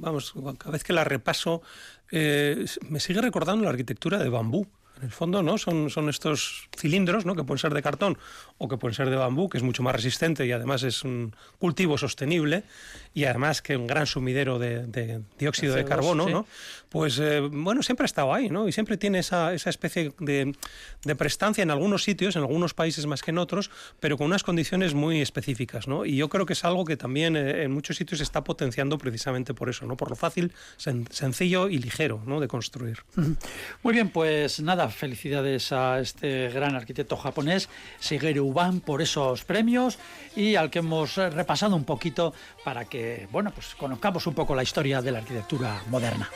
[0.00, 1.62] vamos, cada vez que la repaso,
[2.10, 4.66] me sigue recordando la arquitectura de bambú.
[5.02, 5.58] En el fondo, ¿no?
[5.58, 7.34] Son, son estos cilindros, ¿no?
[7.34, 8.16] Que pueden ser de cartón
[8.58, 11.34] o que pueden ser de bambú, que es mucho más resistente y además es un
[11.58, 12.62] cultivo sostenible
[13.14, 16.46] y además que un gran sumidero de, dióxido de carbono, ¿no?
[16.88, 18.68] Pues eh, bueno, siempre ha estado ahí, ¿no?
[18.68, 20.54] Y siempre tiene esa, esa especie de,
[21.04, 24.44] de, prestancia en algunos sitios, en algunos países más que en otros, pero con unas
[24.44, 26.04] condiciones muy específicas, ¿no?
[26.04, 28.98] Y yo creo que es algo que también eh, en muchos sitios se está potenciando
[28.98, 29.96] precisamente por eso, ¿no?
[29.96, 32.38] Por lo fácil, sencillo y ligero, ¿no?
[32.38, 32.98] De construir.
[33.82, 37.68] Muy bien, pues nada, felicidades a este gran arquitecto japonés,
[38.00, 39.98] Shigeru Uban, por esos premios
[40.36, 44.62] y al que hemos repasado un poquito para que, bueno, pues conozcamos un poco la
[44.62, 46.28] historia de la arquitectura moderna.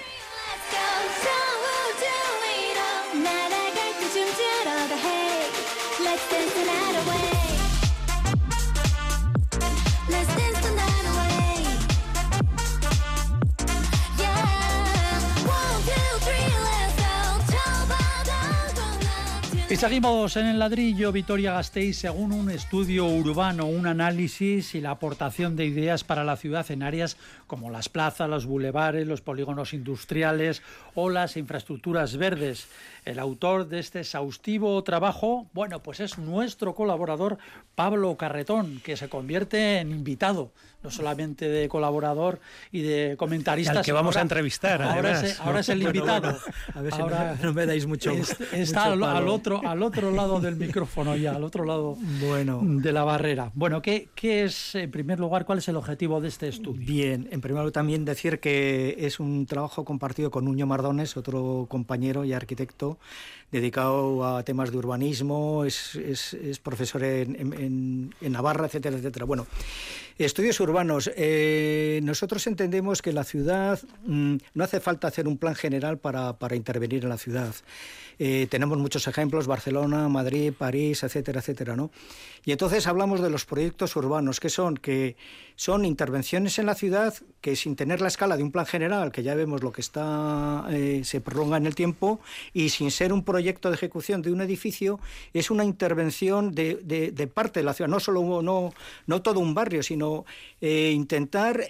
[19.76, 24.92] Y seguimos en el ladrillo Vitoria Gasteiz según un estudio urbano, un análisis y la
[24.92, 29.74] aportación de ideas para la ciudad en áreas como las plazas, los bulevares, los polígonos
[29.74, 30.62] industriales
[30.94, 32.68] o las infraestructuras verdes.
[33.04, 37.36] El autor de este exhaustivo trabajo, bueno, pues es nuestro colaborador
[37.74, 40.52] Pablo Carretón, que se convierte en invitado
[40.86, 42.38] no solamente de colaborador
[42.70, 43.72] y de comentarista.
[43.72, 44.80] Al que vamos a entrevistar.
[44.82, 45.20] Ahora,
[45.58, 46.38] es, el invitado.
[46.72, 47.02] a ver si
[47.42, 48.12] no, me dais mucho.
[48.52, 52.60] está al, otro, al otro lado del micrófono ya, al otro lado bueno.
[52.62, 53.50] de la barrera.
[53.54, 56.86] Bueno, ¿qué, ¿qué es, en primer lugar, cuál es el objetivo de este estudio?
[56.86, 61.66] Bien, en primer lugar también decir que es un trabajo compartido con Nuño Mardones, otro
[61.68, 62.98] compañero y arquitecto
[63.50, 69.24] dedicado a temas de urbanismo, es, es, profesor en, en, Navarra, etcétera, etcétera.
[69.24, 69.46] Bueno,
[70.18, 71.10] estudios urbanos.
[71.16, 76.38] Eh, nosotros entendemos que la ciudad mm, no hace falta hacer un plan general para,
[76.38, 77.54] para intervenir en la ciudad.
[78.18, 81.90] Eh, tenemos muchos ejemplos, Barcelona, Madrid, París, etcétera, etcétera, ¿no?
[82.44, 85.16] Y entonces hablamos de los proyectos urbanos, que son que
[85.56, 89.22] son intervenciones en la ciudad que sin tener la escala de un plan general, que
[89.22, 92.20] ya vemos lo que está eh, se prolonga en el tiempo,
[92.52, 94.98] y sin ser un proyecto de ejecución de un edificio,
[95.32, 98.72] es una intervención de, de, parte de la ciudad, no solo no,
[99.06, 100.24] no todo un barrio, sino
[100.60, 101.66] eh, intentar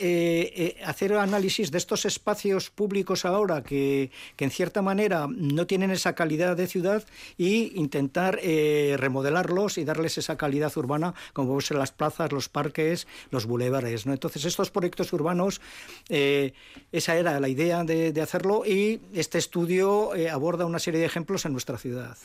[0.85, 6.15] hacer análisis de estos espacios públicos ahora que, que en cierta manera no tienen esa
[6.15, 7.05] calidad de ciudad
[7.37, 13.07] y intentar eh, remodelarlos y darles esa calidad urbana, como ser las plazas, los parques,
[13.31, 13.76] los bulevares.
[14.07, 14.13] ¿No?
[14.13, 15.61] Entonces, estos proyectos urbanos,
[16.09, 16.53] eh,
[16.93, 21.45] esa era la idea de, hacerlo y este estudio eh, aborda una serie de ejemplos
[21.45, 22.17] en nuestra ciudad.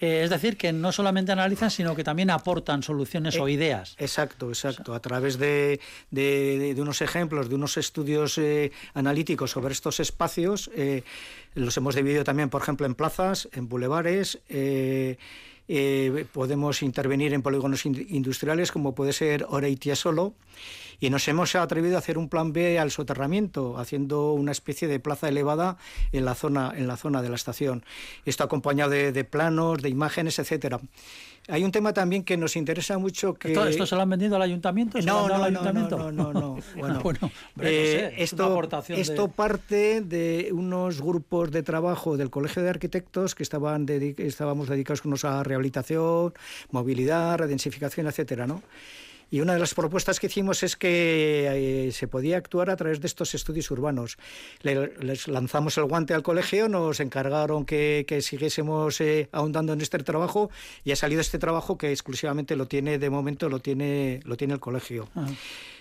[0.00, 3.94] es decir, que no solamente analizan, sino que también aportan soluciones o ideas.
[3.98, 4.94] Exacto, exacto.
[4.94, 8.40] A través de, de, unos ejemplos, de unos estudios
[8.94, 10.70] analíticos sobre estos espacios,
[11.54, 14.38] los hemos dividido también, por ejemplo, en plazas, en bulevares,
[15.68, 20.34] eh, podemos intervenir en polígonos industriales como puede ser Oreitia solo
[21.00, 24.98] y nos hemos atrevido a hacer un plan B al soterramiento, haciendo una especie de
[24.98, 25.76] plaza elevada
[26.12, 27.84] en la zona, en la zona de la estación.
[28.24, 30.80] Esto acompañado de, planos, de imágenes, etcétera.
[31.48, 33.52] Hay un tema también que nos interesa mucho que...
[33.52, 34.98] ¿Esto, se lo han vendido al ayuntamiento?
[35.00, 35.96] No, no, al no, ayuntamiento?
[35.96, 37.30] no, no, no, Bueno, bueno
[37.62, 43.86] eh, esto, esto parte de unos grupos de trabajo del Colegio de Arquitectos que estaban
[43.88, 46.34] estábamos dedicados unos a rehabilitación,
[46.70, 48.62] movilidad, redensificación, etcétera, ¿no?
[49.30, 53.00] Y una de las propuestas que hicimos es que eh, se podía actuar a través
[53.00, 54.16] de estos estudios urbanos.
[54.62, 60.50] les lanzamos el guante al colegio, nos encargaron que, siguiésemos eh, ahondando en este trabajo
[60.84, 64.54] y ha salido este trabajo que exclusivamente lo tiene, de momento, lo tiene, lo tiene
[64.54, 65.08] el colegio.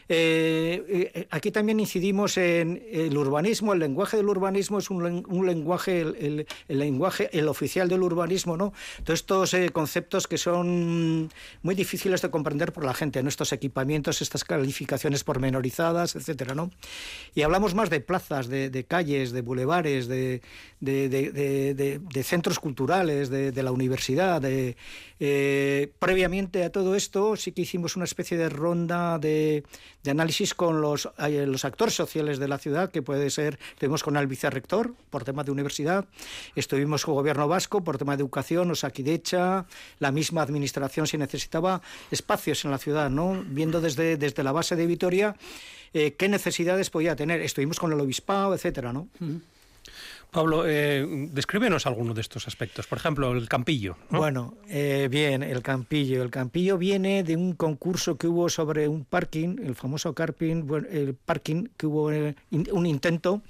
[0.09, 5.03] Eh, eh, aquí también incidimos en el urbanismo, el lenguaje del urbanismo es un,
[5.45, 8.73] lenguaje, el, lenguaje, el oficial del urbanismo, ¿no?
[9.03, 11.29] Todos estos eh, conceptos que son
[11.61, 16.71] muy difíciles de comprender por la gente, Estos equipamientos, estas calificaciones pormenorizadas, etcétera, ¿no?
[17.35, 20.41] Y hablamos más de plazas, de, calles, de bulevares, de
[22.23, 24.41] centros culturales, de, la universidad.
[25.99, 29.63] previamente a todo esto, sí que hicimos una especie de ronda de,
[30.07, 34.03] de análisis con los, eh, los actores sociales de la ciudad, que puede ser, estuvimos
[34.03, 36.05] con el vicerrector por tema de universidad,
[36.55, 39.65] estuvimos con el gobierno vasco por tema de educación, Osakidecha,
[39.99, 43.43] la misma administración si necesitaba espacios en la ciudad, ¿no?
[43.47, 45.35] viendo desde, desde la base de Vitoria
[45.93, 47.41] eh, qué necesidades podía tener.
[47.41, 49.09] Estuvimos con el obispado, etcétera, ¿no?
[50.31, 52.85] Pablo, eh, descríbenos alguno de estos aspectos.
[52.85, 53.97] Por ejemplo, el campillo.
[54.09, 56.21] Bueno, eh, bien, el campillo.
[56.21, 61.15] El campillo viene de un concurso que hubo sobre un parking, el famoso carping, el
[61.15, 63.41] parking, que hubo eh, un intento.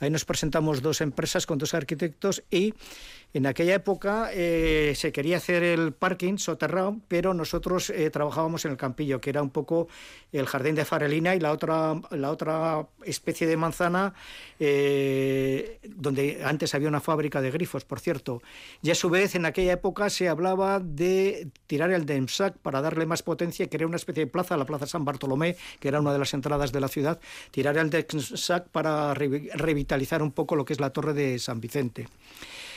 [0.00, 2.74] Ahí nos presentamos dos empresas con dos arquitectos y
[3.34, 8.70] en aquella época eh, se quería hacer el parking soterrado, pero nosotros eh, trabajábamos en
[8.70, 9.88] el campillo, que era un poco
[10.30, 14.14] el jardín de Farelina y la otra, la otra especie de manzana,
[14.60, 18.40] eh, donde antes había una fábrica de grifos, por cierto.
[18.82, 23.04] Y a su vez, en aquella época se hablaba de tirar el DEMSAC para darle
[23.04, 26.12] más potencia, que era una especie de plaza, la Plaza San Bartolomé, que era una
[26.12, 27.18] de las entradas de la ciudad,
[27.50, 32.06] tirar el DEMSAC para revitalizar un poco lo que es la Torre de San Vicente.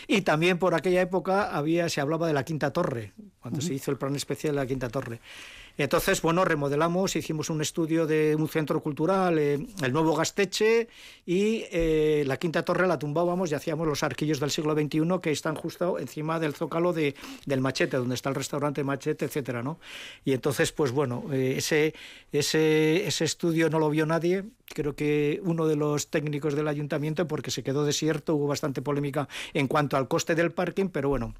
[0.07, 3.91] Y también por aquella época había, se hablaba de la Quinta Torre, cuando se hizo
[3.91, 5.19] el plan especial de la Quinta Torre.
[5.77, 10.87] Entonces, bueno, remodelamos, hicimos un estudio de un centro cultural, eh, el nuevo Gasteche,
[11.25, 15.31] y eh, la Quinta Torre la tumbábamos y hacíamos los arquillos del siglo XXI que
[15.31, 19.79] están justo encima del zócalo de, del Machete, donde está el restaurante Machete, etcétera, ¿no?
[20.25, 21.93] Y entonces, pues bueno, eh, ese,
[22.31, 27.27] ese, ese estudio no lo vio nadie, creo que uno de los técnicos del ayuntamiento,
[27.27, 31.35] porque se quedó desierto, hubo bastante polémica en cuanto al coste del parking, pero bueno,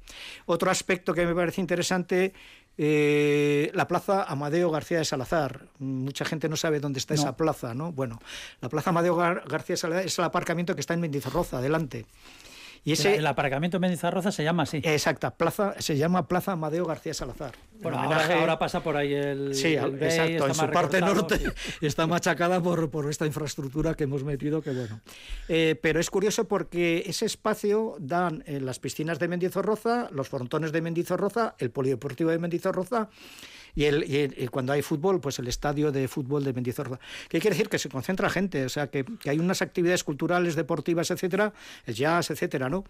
[0.46, 2.32] otro aspecto que me parece interesante
[2.78, 5.66] eh, la plaza Amadeo García de Salazar.
[5.80, 7.90] Mucha gente no sabe dónde está esa plaza, ¿no?
[7.92, 8.20] Bueno,
[8.60, 12.06] la plaza Amadeo García de Salazar es el aparcamiento que está en Mendizorroza, adelante.
[12.84, 14.80] Y ese, el aparcamiento en Mendizarroza se llama así.
[14.82, 17.52] Exacta, plaza, se llama Plaza Amadeo García Salazar.
[17.80, 19.54] Bueno, ahora, pasa por ahí el.
[19.54, 20.46] Sí, exacto.
[20.46, 21.40] En su parte norte
[21.80, 25.00] está machacada por, por, esta infraestructura que hemos metido, que bueno.
[25.48, 30.72] Eh, pero es curioso porque ese espacio dan en las piscinas de Mendizorroza, los frontones
[30.72, 33.08] de Mendizorroza, el polideportivo de Mendizorroza
[33.78, 36.98] y, el, cuando hay fútbol, pues el estadio de fútbol de Mendizorroza.
[37.28, 37.68] ¿Qué quiere decir?
[37.68, 41.52] Que se concentra gente, o sea, que, hay unas actividades culturales, deportivas, etcétera,
[41.86, 42.84] el jazz, etcétera, ¿no?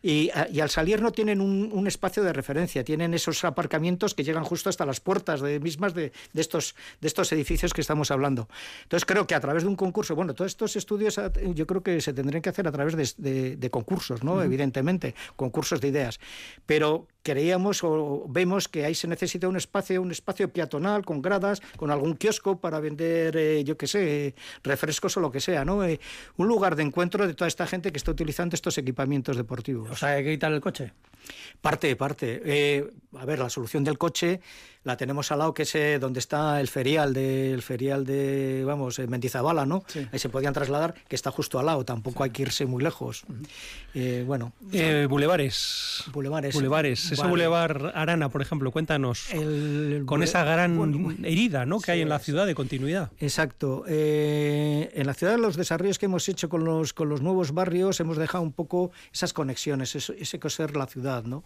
[0.00, 4.68] Y, al salir no tienen un, espacio de referencia, tienen esos aparcamientos que llegan justo
[4.68, 8.48] hasta las puertas de mismas de, estos, de estos edificios que estamos hablando.
[8.84, 11.82] Entonces creo que a través de un concurso, bueno, todos estos estudios ah, yo creo
[11.82, 14.40] que se tendrían que hacer a través de, concursos, ¿no?
[14.40, 16.20] Evidentemente, concursos de ideas.
[16.64, 21.60] Pero creíamos o vemos que ahí se necesita un espacio, un espacio peatonal con gradas,
[21.76, 25.84] con algún kiosco para vender, eh, yo qué sé, refrescos o lo que sea, ¿no?
[25.84, 26.00] Eh,
[26.36, 29.90] un lugar de encuentro de toda esta gente que está utilizando estos equipamientos deportivos.
[29.90, 30.92] O sea, hay que quitar el coche.
[31.60, 32.40] Parte, parte.
[32.44, 34.40] Eh, a ver, la solución del coche
[34.84, 38.62] la tenemos al lado, que es eh, donde está el ferial de, el ferial de,
[38.64, 39.84] vamos, Mendizabala, ¿no?
[40.12, 43.24] Ahí se podían trasladar, que está justo al lado, tampoco hay que irse muy lejos.
[43.92, 44.52] Eh, bueno.
[45.08, 46.04] bulevares.
[46.12, 46.54] Bulevares.
[46.54, 47.12] Bulevares.
[47.12, 49.26] Ese bulevar Arana, por ejemplo, cuéntanos.
[50.06, 51.80] con esa gran herida, ¿no?
[51.80, 53.10] Que hay en la ciudad de continuidad.
[53.18, 53.84] Exacto.
[53.86, 58.16] en la ciudad, los desarrollos que hemos hecho con los, con los nuevos barrios, hemos
[58.16, 61.44] dejado un poco esas conexiones, ese, ese coser la ciudad, ¿no?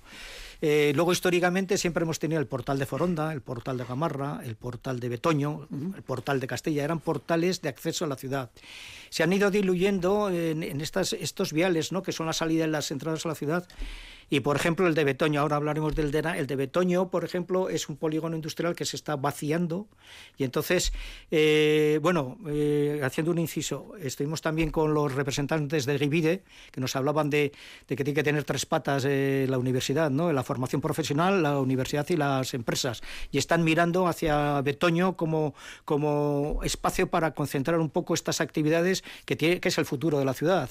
[0.64, 4.54] Eh, luego, históricamente, siempre hemos tenido el portal de Foronda, el portal de Gamarra, el
[4.54, 6.85] portal de Betoño, el portal de Castilla.
[6.85, 8.50] Eran portales de acceso a la ciudad.
[9.11, 12.04] Se han ido diluyendo en, estas, estos viales, ¿no?
[12.04, 13.66] que son la salida y las entradas a la ciudad.
[14.32, 17.68] Y por ejemplo, el de Betoño, ahora hablaremos del de el de Betoño, por ejemplo,
[17.68, 19.88] es un polígono industrial que se está vaciando.
[20.38, 20.94] Y entonces,
[21.30, 26.96] eh, bueno, eh, haciendo un inciso, estuvimos también con los representantes de Rivide, que nos
[26.96, 27.52] hablaban de,
[27.86, 30.32] que tiene que tener tres patas eh, la universidad, ¿no?
[30.32, 33.02] la formación profesional, la universidad y las empresas.
[33.33, 35.54] Y están mirando hacia Betoño como,
[35.85, 40.24] como espacio para concentrar un poco estas actividades que, tiene, que es el futuro de
[40.24, 40.70] la ciudad.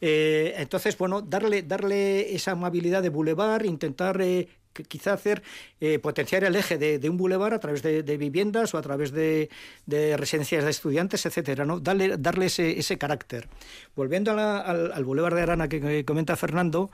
[0.00, 4.20] entonces, bueno, darle, darle esa amabilidad de bulevar, intentar
[4.86, 5.42] quizá hacer
[5.80, 9.48] eh, potenciar el eje de, un bulevar a través de, viviendas o a través de,
[10.16, 11.80] residencias de estudiantes, etcétera, ¿no?
[11.80, 13.48] Darle, darle ese, ese carácter.
[13.96, 16.90] Volviendo al, al bulevar de Arana que, comenta Fernando,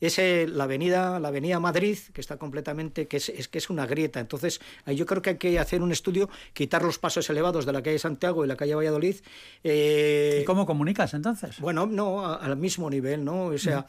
[0.00, 0.18] es
[0.48, 4.60] la avenida la avenida Madrid que está completamente que es, que es una grieta entonces
[4.86, 7.98] yo creo que hay que hacer un estudio quitar los pasos elevados de la calle
[7.98, 9.16] Santiago y la calle Valladolid
[9.64, 11.58] eh, ¿Y cómo comunicas entonces?
[11.58, 13.86] bueno no al mismo nivel no o sea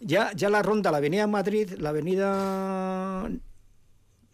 [0.00, 3.28] ya, ya la ronda, la avenida Madrid, la avenida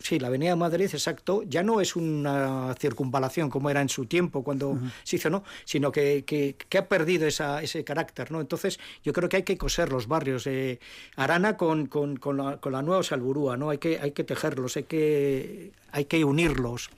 [0.03, 4.43] Sí, la Avenida Madrid, exacto, ya no es una circunvalación como era en su tiempo
[4.43, 5.45] cuando se hizo, ¿no?
[5.67, 8.41] Sino que, que, ha perdido esa, ese carácter, ¿no?
[8.41, 10.47] Entonces, yo creo que hay que coser los barrios.
[10.47, 10.81] Eh,
[11.17, 13.69] Arana con, con, con, la, con, la, nueva Salburúa, ¿no?
[13.69, 16.89] Hay que, hay que tejerlos, hay que, hay que unirlos.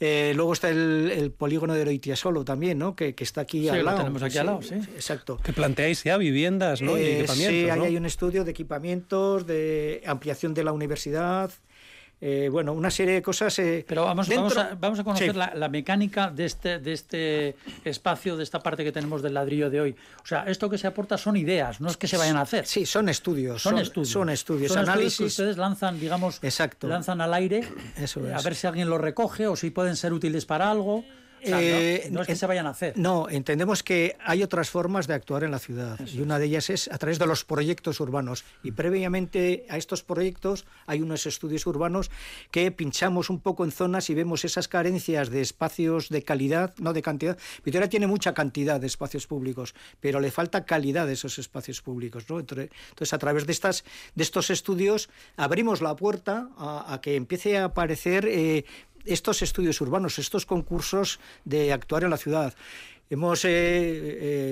[0.00, 2.96] Eh, luego está el, polígono de solo también, ¿no?
[2.96, 3.98] Que, está aquí al lado.
[3.98, 4.74] Lo tenemos aquí al lado, sí.
[4.74, 5.38] Exacto.
[5.42, 6.98] Que planteáis ya viviendas, ¿no?
[6.98, 11.52] y eh, equipamientos, sí, ahí hay un estudio de equipamientos, de ampliación de la universidad.
[12.26, 13.58] Eh, bueno, una serie de cosas.
[13.58, 17.54] Eh, Pero vamos, vamos, a, vamos a conocer la, mecánica de este, de este
[17.84, 19.96] espacio, de esta parte que tenemos del ladrillo de hoy.
[20.22, 22.64] O sea, esto que se aporta son ideas, no es que se vayan a hacer.
[22.64, 23.60] Sí, son estudios.
[23.60, 24.08] Son, estudios.
[24.08, 24.74] Son estudios.
[24.74, 25.18] análisis.
[25.18, 26.40] que ustedes lanzan, digamos,
[26.80, 27.68] lanzan al aire,
[28.34, 31.04] a ver si alguien lo recoge o si pueden ser útiles para algo.
[31.44, 32.96] Eh, no, es que se vayan a hacer.
[32.96, 36.70] No, entendemos que hay otras formas de actuar en la ciudad y una de ellas
[36.70, 38.44] es a través de los proyectos urbanos.
[38.62, 42.10] Y previamente a estos proyectos hay unos estudios urbanos
[42.50, 46.92] que pinchamos un poco en zonas y vemos esas carencias de espacios de calidad, no
[46.92, 47.38] de cantidad.
[47.64, 52.24] Vitoria tiene mucha cantidad de espacios públicos, pero le falta calidad de esos espacios públicos.
[52.28, 53.84] Entonces, a través de, estas,
[54.14, 58.64] de estos estudios abrimos la puerta a, que empiece a aparecer eh,
[59.04, 62.54] estos estudios urbanos, estos concursos de actuar en la ciudad.
[63.10, 63.50] Hemos, eh,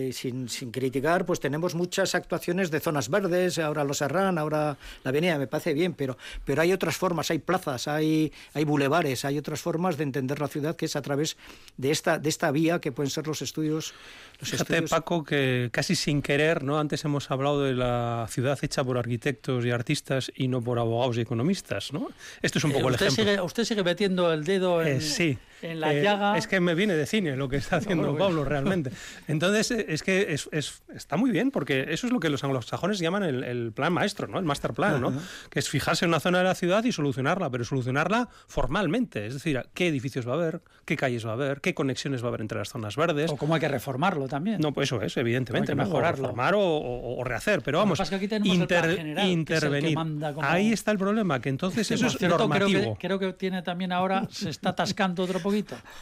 [0.08, 5.08] eh, sin, criticar, pues tenemos muchas actuaciones de zonas verdes, ahora los Serrán, ahora la
[5.08, 9.38] Avenida, me parece bien, pero, pero hay otras formas, hay plazas, hay, hay bulevares, hay
[9.38, 11.38] otras formas de entender la ciudad que es a través
[11.78, 13.94] de esta, de esta vía que pueden ser los estudios.
[14.38, 16.78] Los Fíjate, Paco, que casi sin querer, ¿no?
[16.78, 21.16] Antes hemos hablado de la ciudad hecha por arquitectos y artistas y no por abogados
[21.16, 22.10] y economistas, ¿no?
[22.42, 23.32] Esto es un poco el usted ejemplo.
[23.32, 24.98] Sigue, usted sigue metiendo el dedo en...
[24.98, 26.36] Eh, sí en la eh, llaga.
[26.36, 28.90] Es que me viene de cine lo que está haciendo Pablo realmente.
[29.28, 30.48] Entonces, eh, es que es,
[30.94, 34.38] está muy bien, porque eso es lo que los anglosajones llaman el, plan maestro, ¿no?
[34.38, 35.12] El master plan, ¿no?
[35.48, 39.26] Que es fijarse en una zona de la ciudad y solucionarla, pero solucionarla formalmente.
[39.26, 42.26] Es decir, qué edificios va a haber, qué calles va a haber, qué conexiones va
[42.26, 43.30] a haber entre las zonas verdes.
[43.30, 44.60] O cómo hay que reformarlo también.
[44.60, 45.74] No, pues eso es, evidentemente.
[45.74, 46.22] Mejorarlo.
[46.22, 47.62] Reformar o, rehacer.
[47.62, 48.00] Pero vamos,
[48.44, 49.96] intervenir.
[50.40, 52.68] Ahí está el problema, que entonces eso es normativo.
[52.68, 55.52] Creo que, creo que tiene también ahora, se está atascando otro poco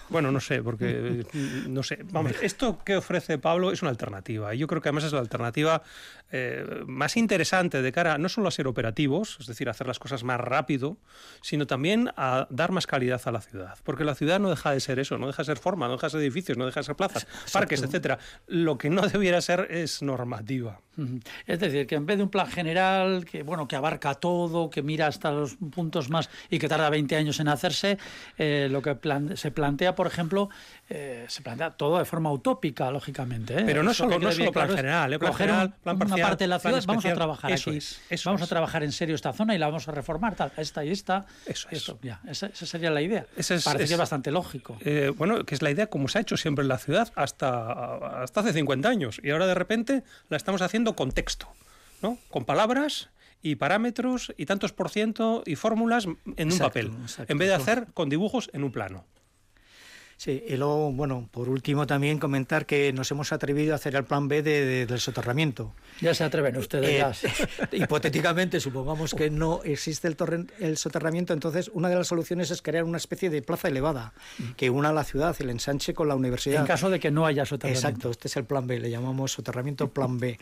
[0.09, 1.25] bueno, no sé, porque
[1.69, 1.99] no sé.
[2.11, 4.55] Vamos, esto que ofrece Pablo es una alternativa.
[4.55, 5.83] Yo creo que además es la alternativa
[6.33, 9.99] eh, más interesante de cara no solo a ser operativos, es decir, a hacer las
[9.99, 10.97] cosas más rápido,
[11.43, 13.79] sino también a dar más calidad a la ciudad.
[13.85, 16.07] Porque la ciudad no deja de ser eso, no deja de ser forma, no deja
[16.07, 18.19] de ser edificios, no deja de ser plazas, parques, etcétera.
[18.47, 20.81] Lo que no debiera ser es normativa.
[21.47, 24.83] Es decir, que en vez de un plan general que bueno que abarca todo, que
[24.83, 27.99] mira hasta los puntos más y que tarda 20 años en hacerse,
[28.37, 28.97] eh, lo que
[29.35, 30.51] se plantea, por ejemplo,
[30.89, 33.63] eh, se plantea todo de forma utópica, lógicamente.
[33.65, 36.83] Pero no solo, no solo plan general, plan general, plan parcial, parte de la ciudad,
[36.87, 39.67] vamos a trabajar eso aquí, es, vamos a trabajar en serio esta zona y la
[39.67, 41.27] vamos a reformar, tal, esta y esta.
[41.47, 41.93] Eso es.
[42.03, 43.27] ya, esa, sería la idea.
[43.35, 44.77] Parece que es bastante lógico.
[44.81, 48.23] Eh, bueno, que es la idea como se ha hecho siempre en la ciudad hasta,
[48.23, 51.49] hasta hace 50 años y ahora de repente la estamos haciendo con texto,
[52.03, 52.19] ¿no?
[52.31, 53.11] Con palabras
[53.43, 56.07] y parámetros y tantos por ciento y fórmulas
[56.37, 56.93] en un papel,
[57.27, 59.05] en vez de hacer con dibujos en un plano.
[60.21, 64.05] Sí, y luego, bueno, por último también comentar que nos hemos atrevido a hacer el
[64.05, 65.73] plan B del soterramiento.
[66.03, 67.25] Ya se atreven ustedes.
[67.25, 67.31] Eh,
[67.73, 72.85] hipotéticamente, supongamos que no existe el, el soterramiento, entonces una de las soluciones es crear
[72.85, 74.51] una especie de plaza elevada mm.
[74.59, 76.61] que una la ciudad, el ensanche con la universidad.
[76.61, 77.89] En caso de que no haya soterramiento.
[77.89, 80.39] Exacto, este es el plan B, le llamamos soterramiento plan B.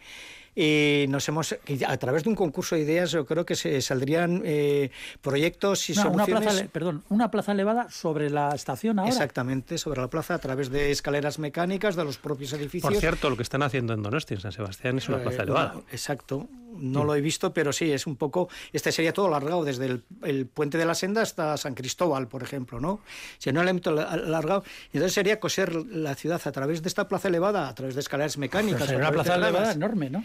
[0.60, 1.54] y nos hemos
[1.86, 4.90] a través de un concurso de ideas yo creo que se saldrían eh,
[5.20, 10.00] proyectos y soluciones una plaza, perdón una plaza elevada sobre la estación ahora exactamente sobre
[10.00, 13.44] la plaza a través de escaleras mecánicas de los propios edificios por cierto lo que
[13.44, 16.48] están haciendo en Donosti en San Sebastián es una plaza elevada exacto
[16.78, 20.46] no lo he visto, pero sí, es un poco, este sería todo alargado, desde el,
[20.46, 23.00] puente de la senda hasta San Cristóbal, por ejemplo, ¿no?
[23.38, 27.68] Si no elemento alargado, entonces sería coser la ciudad a través de esta plaza elevada,
[27.68, 28.88] a través de escaleras mecánicas.
[28.90, 30.24] una plaza elevada enorme, ¿no?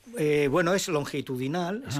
[0.17, 1.99] Eh, bueno, es longitudinal, es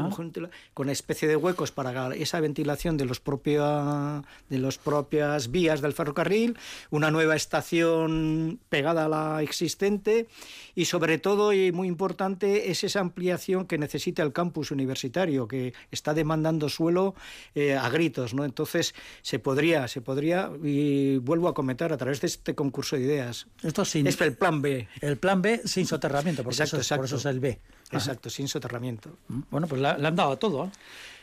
[0.73, 5.93] con especie de huecos para esa ventilación de los propia, de las propias vías del
[5.93, 6.57] ferrocarril,
[6.89, 10.27] una nueva estación pegada a la existente
[10.75, 15.73] y sobre todo y muy importante es esa ampliación que necesita el campus universitario que
[15.91, 17.15] está demandando suelo
[17.55, 18.45] eh, a gritos, ¿no?
[18.45, 23.03] Entonces se podría, se podría y vuelvo a comentar a través de este concurso de
[23.03, 23.47] ideas.
[23.63, 24.87] Esto sin, es el plan B.
[25.01, 27.59] El plan B sin soterramiento, porque exacto, por eso es el B.
[27.91, 29.17] Exacto, sin soterramiento.
[29.27, 30.71] Mm, bueno, pues le, han dado todo.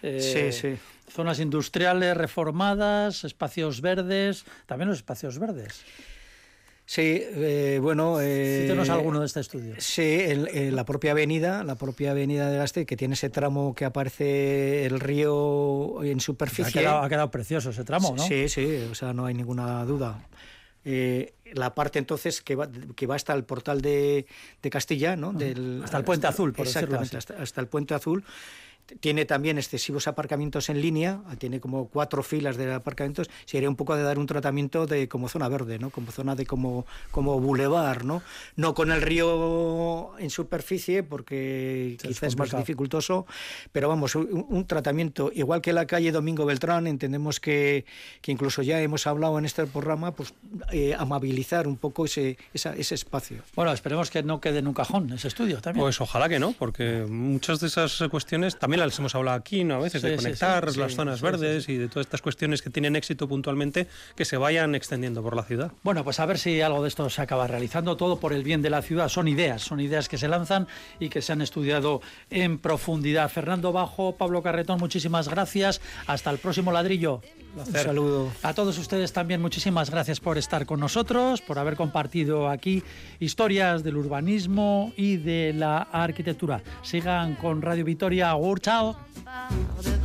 [0.03, 0.21] ¿eh?
[0.21, 0.79] sí, sí.
[1.11, 5.85] Zonas industriales reformadas, espacios verdes, también los espacios verdes.
[6.89, 8.19] Sí, eh, bueno.
[8.19, 9.75] Eh, alguno de este estudio.
[9.77, 13.85] Sí, en, la propia avenida, la propia avenida de Gaste, que tiene ese tramo que
[13.85, 16.87] aparece el río en superficie.
[16.87, 18.27] Ha quedado, precioso ese tramo, ¿no?
[18.27, 20.19] Sí, sí, o sea, no hay ninguna duda.
[20.85, 24.27] Eh, la parte entonces que va, que va hasta el portal de,
[24.63, 25.33] de Castilla, ¿no?
[25.33, 28.25] Del, hasta el puente azul, por exactamente, hasta, hasta, el puente azul,
[29.01, 33.97] tiene también excesivos aparcamientos en línea, tiene como cuatro filas de aparcamientos, sería un poco
[33.97, 35.91] de dar un tratamiento de como zona verde, ¿no?
[35.91, 38.23] Como zona de como como bulevar, ¿no?
[38.57, 43.27] No con el río en superficie porque quizás es, más dificultoso,
[43.73, 47.85] pero vamos, un, tratamiento igual que la calle Domingo Beltrán, entendemos que,
[48.21, 50.35] que incluso ya hemos hablado en este programa, pues
[50.73, 53.43] eh, amabilizar un poco ese ese espacio.
[53.55, 55.85] Bueno, esperemos que no quede en un cajón ese estudio también.
[55.85, 59.77] Pues ojalá que no, porque muchas de esas cuestiones también las hemos hablado aquí, ¿no?
[59.77, 63.29] A veces de conectar las zonas verdes y de todas estas cuestiones que tienen éxito
[63.29, 65.73] puntualmente que se vayan extendiendo por la ciudad.
[65.83, 68.63] Bueno, pues a ver si algo de esto se acaba realizando, todo por el bien
[68.63, 69.09] de la ciudad.
[69.09, 70.67] Son ideas, son ideas que se lanzan
[70.99, 72.01] y que se han estudiado
[72.31, 73.31] en profundidad.
[73.31, 75.81] Fernando Bajo, Pablo Carretón, muchísimas gracias.
[76.07, 77.21] Hasta el próximo ladrillo.
[77.57, 78.33] Un saludo.
[78.43, 82.83] A todos ustedes también muchísimas gracias por estar con nosotros, por haber compartido aquí
[83.19, 86.63] historias del urbanismo y de la arquitectura.
[86.83, 88.35] Sigan con Radio Vitoria.
[88.61, 88.68] Chao.
[88.69, 89.98] De